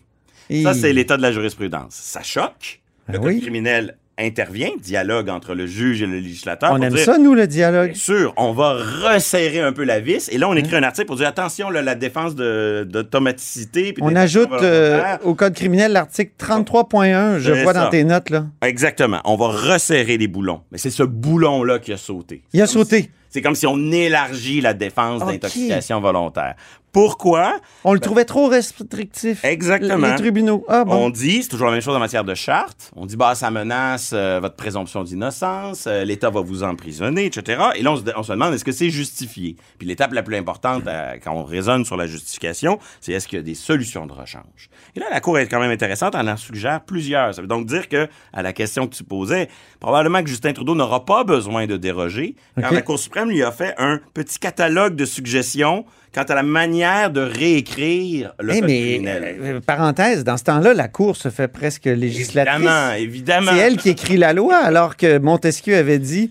Et- 0.48 0.62
Ça, 0.62 0.72
c'est 0.74 0.92
l'état 0.92 1.16
de 1.16 1.22
la 1.22 1.32
jurisprudence. 1.32 1.94
Ça 1.94 2.22
choque. 2.22 2.80
Le 3.08 3.14
Ben 3.14 3.20
code 3.20 3.28
oui. 3.34 3.40
criminel 3.40 3.98
intervient, 4.18 4.70
dialogue 4.82 5.28
entre 5.28 5.54
le 5.54 5.66
juge 5.66 6.00
et 6.02 6.06
le 6.06 6.16
législateur. 6.18 6.70
On 6.72 6.80
aime 6.80 6.92
dire, 6.94 7.04
ça, 7.04 7.18
nous, 7.18 7.34
le 7.34 7.46
dialogue. 7.46 7.90
Bien 7.90 7.98
sûr, 7.98 8.32
on 8.38 8.52
va 8.52 8.72
resserrer 9.04 9.60
un 9.60 9.72
peu 9.72 9.84
la 9.84 10.00
vis. 10.00 10.28
Et 10.32 10.38
là, 10.38 10.48
on 10.48 10.54
écrit 10.54 10.74
un 10.76 10.82
article 10.82 11.06
pour 11.06 11.16
dire 11.16 11.28
attention, 11.28 11.68
là, 11.70 11.82
la 11.82 11.94
défense 11.94 12.34
de- 12.34 12.86
d'automaticité. 12.88 13.92
puis 13.92 14.02
On 14.02 14.14
ajoute 14.16 14.48
euh, 14.62 15.16
au 15.24 15.34
Code 15.34 15.54
criminel 15.54 15.92
l'article 15.92 16.32
33.1, 16.38 17.38
je 17.38 17.52
vois 17.52 17.72
ça. 17.72 17.84
dans 17.84 17.90
tes 17.90 18.04
notes, 18.04 18.30
là. 18.30 18.46
Exactement. 18.62 19.20
On 19.24 19.36
va 19.36 19.48
resserrer 19.48 20.16
les 20.16 20.28
boulons. 20.28 20.60
Mais 20.72 20.78
c'est 20.78 20.90
ce 20.90 21.02
boulon-là 21.02 21.78
qui 21.78 21.92
a 21.92 21.96
sauté. 21.96 22.42
Il 22.52 22.62
a 22.62 22.66
sauté. 22.66 23.02
si- 23.02 23.10
C'est 23.36 23.42
comme 23.42 23.54
si 23.54 23.66
on 23.66 23.92
élargit 23.92 24.62
la 24.62 24.72
défense 24.72 25.22
d'intoxication 25.22 26.00
volontaire. 26.00 26.54
Pourquoi? 26.96 27.60
On 27.84 27.92
le 27.92 28.00
trouvait 28.00 28.24
trop 28.24 28.46
restrictif. 28.46 29.44
Exactement. 29.44 30.06
Les 30.06 30.14
tribunaux. 30.14 30.64
Ah 30.66 30.82
bon. 30.82 30.94
On 30.94 31.10
dit, 31.10 31.42
c'est 31.42 31.50
toujours 31.50 31.66
la 31.66 31.74
même 31.74 31.82
chose 31.82 31.94
en 31.94 31.98
matière 31.98 32.24
de 32.24 32.34
charte. 32.34 32.90
On 32.96 33.04
dit, 33.04 33.18
bah, 33.18 33.34
ça 33.34 33.50
menace 33.50 34.12
euh, 34.14 34.40
votre 34.40 34.56
présomption 34.56 35.04
d'innocence, 35.04 35.86
euh, 35.86 36.04
l'État 36.04 36.30
va 36.30 36.40
vous 36.40 36.62
emprisonner, 36.62 37.26
etc. 37.26 37.64
Et 37.74 37.82
là, 37.82 37.92
on 37.92 37.96
se, 37.96 38.02
on 38.16 38.22
se 38.22 38.32
demande, 38.32 38.54
est-ce 38.54 38.64
que 38.64 38.72
c'est 38.72 38.88
justifié? 38.88 39.56
Puis 39.76 39.86
l'étape 39.86 40.14
la 40.14 40.22
plus 40.22 40.36
importante 40.36 40.84
euh, 40.86 41.16
quand 41.22 41.34
on 41.34 41.44
raisonne 41.44 41.84
sur 41.84 41.98
la 41.98 42.06
justification, 42.06 42.78
c'est 43.02 43.12
est-ce 43.12 43.28
qu'il 43.28 43.36
y 43.36 43.40
a 43.40 43.44
des 43.44 43.54
solutions 43.54 44.06
de 44.06 44.12
rechange? 44.14 44.70
Et 44.94 45.00
là, 45.00 45.06
la 45.10 45.20
Cour 45.20 45.38
est 45.38 45.48
quand 45.48 45.60
même 45.60 45.70
intéressante, 45.70 46.14
elle 46.18 46.30
en 46.30 46.38
suggère 46.38 46.80
plusieurs. 46.80 47.34
Ça 47.34 47.42
veut 47.42 47.46
donc 47.46 47.66
dire 47.66 47.90
que, 47.90 48.08
à 48.32 48.40
la 48.40 48.54
question 48.54 48.86
que 48.86 48.94
tu 48.94 49.04
posais, 49.04 49.50
probablement 49.80 50.22
que 50.22 50.30
Justin 50.30 50.54
Trudeau 50.54 50.74
n'aura 50.74 51.04
pas 51.04 51.24
besoin 51.24 51.66
de 51.66 51.76
déroger, 51.76 52.36
OK. 52.56 52.70
la 52.70 52.80
Cour 52.80 52.98
suprême 52.98 53.25
lui 53.26 53.42
a 53.42 53.52
fait 53.52 53.74
un 53.78 54.00
petit 54.14 54.38
catalogue 54.38 54.94
de 54.96 55.04
suggestions 55.04 55.84
quant 56.14 56.22
à 56.22 56.34
la 56.34 56.42
manière 56.42 57.10
de 57.10 57.20
réécrire 57.20 58.32
le 58.40 58.54
Eh, 58.54 58.60
code 58.60 58.68
mais, 58.70 58.80
criminel. 58.92 59.36
euh, 59.42 59.60
parenthèse, 59.60 60.24
dans 60.24 60.36
ce 60.38 60.44
temps-là, 60.44 60.72
la 60.72 60.88
Cour 60.88 61.14
se 61.16 61.28
fait 61.28 61.48
presque 61.48 61.84
législatrice. 61.84 62.56
Évidemment, 62.56 62.92
évidemment. 62.94 63.50
C'est 63.52 63.58
elle 63.58 63.76
qui 63.76 63.90
écrit 63.90 64.16
la 64.16 64.32
loi, 64.32 64.56
alors 64.56 64.96
que 64.96 65.18
Montesquieu 65.18 65.76
avait 65.76 65.98
dit 65.98 66.30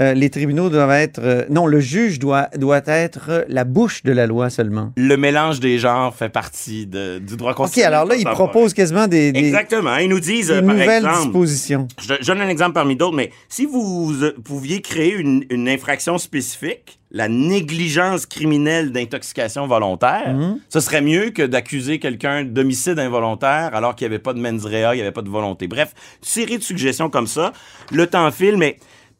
euh, 0.00 0.14
les 0.14 0.30
tribunaux 0.30 0.68
doivent 0.70 0.90
être. 0.90 1.18
euh, 1.22 1.44
non, 1.50 1.66
le 1.66 1.80
juge 1.80 2.18
doit, 2.18 2.48
doit 2.56 2.82
être 2.86 3.44
la 3.48 3.64
bouche 3.64 4.02
de 4.02 4.12
la 4.12 4.26
loi 4.26 4.50
seulement. 4.50 4.92
Le 4.96 5.16
mélange 5.16 5.60
des 5.60 5.78
genres 5.78 6.14
fait 6.14 6.28
partie 6.28 6.86
de- 6.86 7.18
du 7.18 7.36
droit 7.36 7.52
OK, 7.52 7.56
constitutionnel. 7.58 7.94
alors 7.94 8.06
là, 8.08 8.16
il 8.16 8.24
propose 8.24 8.74
quasiment 8.74 9.06
des, 9.06 9.32
des- 9.32 9.38
Exactement. 9.40 9.96
Ils 9.96 10.08
nous 10.08 10.20
disent, 10.20 10.48
des 10.48 10.54
par 10.54 10.62
nouvelles 10.74 11.04
exemple, 11.04 11.22
dispositions. 11.24 11.88
je, 12.00 12.14
je 12.20 12.26
donne 12.26 12.40
un 12.40 12.48
exemple 12.48 12.72
parmi 12.74 12.96
d'autres, 12.96 13.16
mais 13.16 13.30
si 13.48 13.64
vous 13.66 14.12
euh, 14.22 14.34
pouviez 14.44 14.80
créer 14.82 15.14
une, 15.14 15.44
une 15.50 15.68
infraction 15.68 16.18
spécifique, 16.18 16.98
la 17.12 17.28
négligence 17.28 18.26
criminelle 18.26 18.92
d'intoxication 18.92 19.66
volontaire, 19.66 20.34
Mhm. 20.34 20.58
ce 20.68 20.80
serait 20.80 21.00
mieux 21.00 21.30
que 21.30 21.42
d'accuser 21.42 21.98
quelqu'un 21.98 22.44
d'homicide 22.44 22.98
involontaire 22.98 23.70
alors 23.74 23.94
qu'il 23.94 24.06
n'y 24.08 24.14
avait 24.14 24.22
pas 24.22 24.34
de 24.34 24.40
mens 24.40 24.62
rea, 24.64 24.92
il 24.92 24.96
n'y 24.96 25.00
avait 25.02 25.12
pas 25.12 25.22
de 25.22 25.28
volonté. 25.30 25.68
Bref, 25.68 25.94
série 26.20 26.58
de 26.58 26.62
suggestions 26.62 27.08
comme 27.08 27.26
ça. 27.28 27.52
Le 27.92 28.06
temps 28.06 28.30
file, 28.30 28.56
mais 28.56 28.76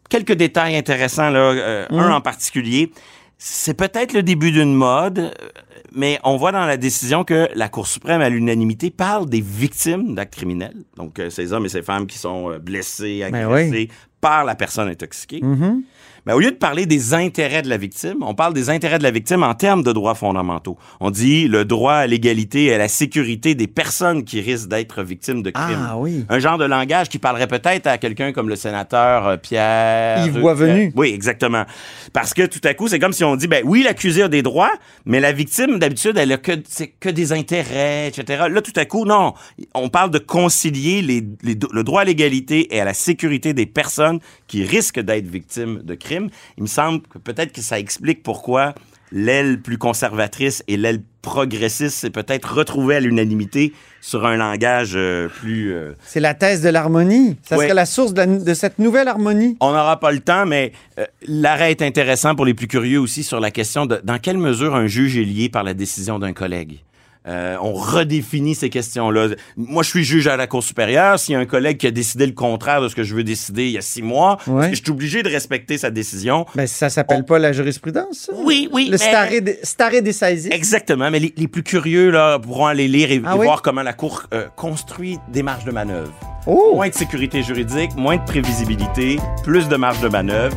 quelques 0.09 0.33
détails 0.33 0.77
intéressants, 0.77 1.31
là, 1.31 1.39
euh, 1.39 1.87
un 1.91 2.13
en 2.13 2.21
particulier. 2.21 2.91
C'est 3.39 3.75
peut-être 3.75 4.15
le 4.15 4.23
début 4.23 4.51
d'une 4.51 4.75
mode, 4.75 5.31
mais 5.93 6.19
on 6.25 6.37
voit 6.37 6.53
dans 6.53 6.65
la 6.65 6.79
décision 6.79 7.23
que 7.23 7.49
la 7.55 7.69
Cour 7.69 7.87
suprême, 7.87 8.23
à 8.23 8.31
l'unanimité, 8.31 8.91
parle 8.91 9.29
des 9.29 9.43
victimes 9.43 10.15
d'actes 10.15 10.35
criminels. 10.35 10.85
Donc, 10.97 11.19
euh, 11.19 11.29
ces 11.29 11.53
hommes 11.53 11.67
et 11.67 11.69
ces 11.69 11.83
femmes 11.83 12.07
qui 12.07 12.19
sont 12.19 12.51
euh, 12.51 12.59
blessés, 12.59 13.27
Ben 13.31 13.35
agressés 13.35 13.91
par 14.21 14.45
la 14.45 14.55
personne 14.55 14.89
intoxiquée. 14.89 15.41
Mhm. 15.43 15.83
Mais 16.27 16.33
au 16.33 16.41
lieu 16.41 16.51
de 16.51 16.57
parler 16.57 16.87
des 16.87 17.15
intérêts 17.15 17.63
de 17.63 17.69
la 17.69 17.77
victime, 17.77 18.17
on 18.23 18.35
parle 18.35 18.53
des 18.53 18.69
intérêts 18.69 18.99
de 18.99 19.05
la 19.05 19.13
victime 19.13 19.43
en 19.45 19.55
termes 19.55 19.83
de 19.85 19.93
droits 19.93 20.17
fondamentaux. 20.17 20.77
On 21.01 21.11
dit 21.11 21.47
le 21.47 21.65
droit 21.65 21.95
à 21.95 22.07
l'égalité 22.09 22.65
et 22.65 22.75
à 22.75 22.79
la 22.79 22.89
sécurité 22.89 23.55
des 23.55 23.69
personnes 23.69 24.25
qui 24.25 24.41
risquent 24.41 24.69
d'être 24.69 25.03
victimes 25.05 25.43
de 25.43 25.51
crimes. 25.51 25.87
Ah 25.89 25.97
oui. 25.97 26.25
Un 26.29 26.39
genre 26.41 26.59
de 26.59 26.65
langage 26.65 27.09
qui 27.09 27.19
parlerait 27.19 27.47
peut-être 27.47 27.87
à 27.87 27.97
quelqu'un 27.99 28.33
comme 28.33 28.49
le 28.49 28.57
sénateur 28.57 29.27
euh, 29.27 29.37
Pierre. 29.37 30.27
Yves 30.27 30.41
Boisvenu. 30.41 30.93
Oui, 30.97 31.13
exactement. 31.15 31.65
Parce 32.13 32.35
que 32.35 32.45
tout 32.47 32.61
à 32.65 32.75
coup, 32.75 32.89
c'est 32.89 32.99
comme 32.99 33.13
si 33.13 33.23
on 33.23 33.37
dit, 33.37 33.47
ben 33.47 33.63
oui, 33.65 33.83
l'accusé 33.85 34.23
a 34.23 34.29
des 34.29 34.43
droits, 34.43 34.73
mais 35.05 35.21
la 35.21 35.31
victime, 35.33 35.79
d'habitude, 35.79 36.17
elle 36.19 36.33
a 36.33 36.39
que, 36.39 36.53
c'est 36.69 36.89
que 36.89 37.09
des 37.09 37.33
intérêts, 37.33 38.09
etc. 38.09 38.45
Là, 38.51 38.63
tout 38.63 38.73
à 38.75 38.85
coup, 38.85 39.05
non. 39.05 39.35
On 39.75 39.89
parle 39.89 40.11
de 40.11 40.19
concilier 40.19 41.03
les, 41.03 41.23
les- 41.43 41.59
le 41.73 41.85
droit 41.85 42.01
à 42.01 42.05
l'égalité 42.05 42.75
et 42.75 42.81
à 42.81 42.85
la 42.85 42.95
sécurité 42.95 43.55
des 43.55 43.67
personnes 43.67 44.19
qui 44.49 44.65
risquent 44.65 45.01
d'être 45.01 45.27
victimes 45.29 45.83
de 45.85 45.95
crimes. 45.95 46.16
Il 46.57 46.63
me 46.63 46.69
semble 46.69 47.01
que 47.03 47.19
peut-être 47.19 47.53
que 47.53 47.61
ça 47.63 47.79
explique 47.79 48.23
pourquoi 48.23 48.75
l'aile 49.13 49.61
plus 49.63 49.79
conservatrice 49.79 50.65
et 50.67 50.77
l'aile 50.77 51.01
progressiste 51.23 51.97
s'est 51.97 52.11
peut-être 52.11 52.55
retrouvée 52.55 52.97
à 52.97 53.01
l'unanimité 53.01 53.73
sur 54.01 54.27
un 54.27 54.37
langage 54.37 54.93
euh, 54.97 55.29
plus... 55.29 55.73
euh, 55.73 55.93
C'est 56.05 56.21
la 56.21 56.35
thèse 56.35 56.61
de 56.63 56.69
l'harmonie. 56.69 57.37
Ça 57.43 57.57
Ouais. 57.57 57.65
serait 57.65 57.75
la 57.75 57.87
source 57.87 58.13
de, 58.15 58.19
la- 58.19 58.27
de 58.27 58.55
cette 58.55 58.79
nouvelle 58.79 59.09
harmonie. 59.09 59.57
On 59.61 59.69
n'aura 59.73 59.99
pas 60.01 60.11
le 60.13 60.21
temps, 60.21 60.45
mais 60.47 60.73
euh, 60.99 61.05
l'arrêt 61.27 61.71
est 61.71 61.83
intéressant 61.83 62.35
pour 62.35 62.45
les 62.47 62.55
plus 62.55 62.67
curieux 62.69 62.99
aussi 63.01 63.23
sur 63.23 63.39
la 63.41 63.51
question 63.51 63.87
de 63.87 64.01
dans 64.05 64.19
quelle 64.19 64.39
mesure 64.39 64.75
un 64.75 64.87
juge 64.87 65.17
est 65.19 65.25
lié 65.25 65.49
par 65.49 65.63
la 65.65 65.75
décision 65.75 66.19
d'un 66.19 66.33
collègue? 66.33 66.81
Euh, 67.29 67.57
on 67.61 67.73
redéfinit 67.73 68.55
ces 68.55 68.71
questions-là. 68.71 69.29
Moi, 69.57 69.83
je 69.83 69.89
suis 69.91 70.05
juge 70.05 70.29
à 70.29 70.37
la 70.37 70.47
Cour 70.47 70.63
supérieure. 70.63 71.19
S'il 71.19 71.33
y 71.33 71.37
a 71.37 71.41
un 71.41 71.45
collègue 71.47 71.77
qui 71.77 71.87
a 71.87 71.91
décidé 71.91 72.25
le 72.27 72.33
contraire 72.33 72.81
de 72.81 72.89
ce 72.89 72.95
que 72.95 73.03
je 73.03 73.15
veux 73.15 73.25
décider 73.25 73.65
il 73.67 73.73
y 73.73 73.79
a 73.79 73.83
six 73.83 74.03
mois, 74.03 74.39
Ouais. 74.47 74.71
je 74.71 74.77
suis 74.77 74.91
obligé 74.91 75.23
de 75.25 75.29
respecter 75.29 75.77
sa 75.79 75.91
décision. 75.91 76.47
Ben, 76.55 76.67
ça 76.67 76.89
s'appelle 76.89 77.25
pas 77.25 77.39
la 77.39 77.53
jurisprudence, 77.53 78.27
ça? 78.27 78.33
Oui, 78.45 78.69
oui, 78.73 78.85
Le 78.87 78.93
mais- 78.93 78.99
stare, 78.99 79.29
de, 79.31 79.57
stare 79.63 80.03
decisis. 80.03 80.49
Exactement, 80.53 81.11
mais 81.11 81.19
les, 81.19 81.35
les 81.37 81.49
plus 81.49 81.63
curieux 81.65 82.11
là, 82.11 82.39
pourront 82.39 82.67
aller 82.67 82.87
lire 82.87 83.11
et, 83.11 83.21
Ah 83.27 83.35
et 83.35 83.39
oui? 83.39 83.47
voir 83.47 83.63
comment 83.63 83.83
la 83.83 83.93
Cour 83.93 84.23
euh, 84.33 84.47
construit 84.55 85.19
des 85.29 85.43
marges 85.43 85.65
de 85.65 85.73
manœuvre. 85.73 86.13
Oh! 86.47 86.73
Moins 86.77 86.89
de 86.89 86.95
sécurité 86.95 87.43
juridique, 87.43 87.91
moins 87.97 88.19
de 88.19 88.25
prévisibilité, 88.25 89.19
plus 89.43 89.69
de 89.69 89.77
marge 89.77 90.01
de 90.01 90.09
manœuvre. 90.09 90.57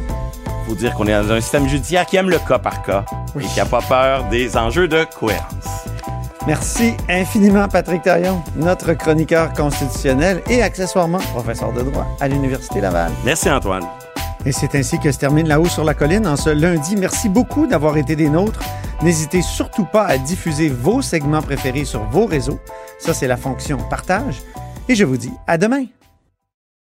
Faut 0.67 0.75
dire 0.75 0.93
qu'on 0.93 1.07
est 1.07 1.13
dans 1.13 1.31
un 1.31 1.41
système 1.41 1.67
judiciaire 1.67 2.05
qui 2.05 2.15
aime 2.17 2.29
le 2.29 2.37
cas 2.47 2.59
par 2.59 2.83
cas 2.83 3.05
Oui. 3.35 3.43
et 3.43 3.47
qui 3.47 3.57
n'a 3.57 3.65
pas 3.65 3.81
peur 3.81 4.25
des 4.29 4.55
enjeux 4.55 4.87
de 4.87 5.03
cohérence. 5.19 5.87
Merci 6.49 6.95
infiniment, 7.07 7.67
Patrick 7.67 8.01
Taillon, 8.01 8.41
notre 8.55 8.93
chroniqueur 8.93 9.53
constitutionnel 9.53 10.41
et 10.49 10.63
accessoirement 10.63 11.19
professeur 11.19 11.71
de 11.73 11.83
droit 11.83 12.07
à 12.19 12.27
l'Université 12.27 12.81
Laval. 12.81 13.11
Merci 13.23 13.51
Antoine. 13.51 13.85
Et 14.47 14.51
c'est 14.51 14.73
ainsi 14.73 14.97
que 14.97 15.11
se 15.11 15.19
termine 15.19 15.47
La 15.47 15.61
Haut 15.61 15.67
sur 15.67 15.83
la 15.83 15.93
Colline 15.93 16.25
en 16.25 16.35
ce 16.37 16.49
lundi. 16.49 16.95
Merci 16.95 17.29
beaucoup 17.29 17.67
d'avoir 17.67 17.97
été 17.97 18.15
des 18.15 18.29
nôtres. 18.29 18.63
N'hésitez 19.03 19.43
surtout 19.43 19.85
pas 19.85 20.05
à 20.05 20.17
diffuser 20.17 20.69
vos 20.69 21.03
segments 21.03 21.43
préférés 21.43 21.85
sur 21.85 22.03
vos 22.05 22.25
réseaux. 22.25 22.59
Ça, 22.97 23.13
c'est 23.13 23.27
la 23.27 23.37
fonction 23.37 23.77
partage. 23.87 24.41
Et 24.87 24.95
je 24.95 25.05
vous 25.05 25.17
dis 25.17 25.31
à 25.45 25.59
demain. 25.59 25.85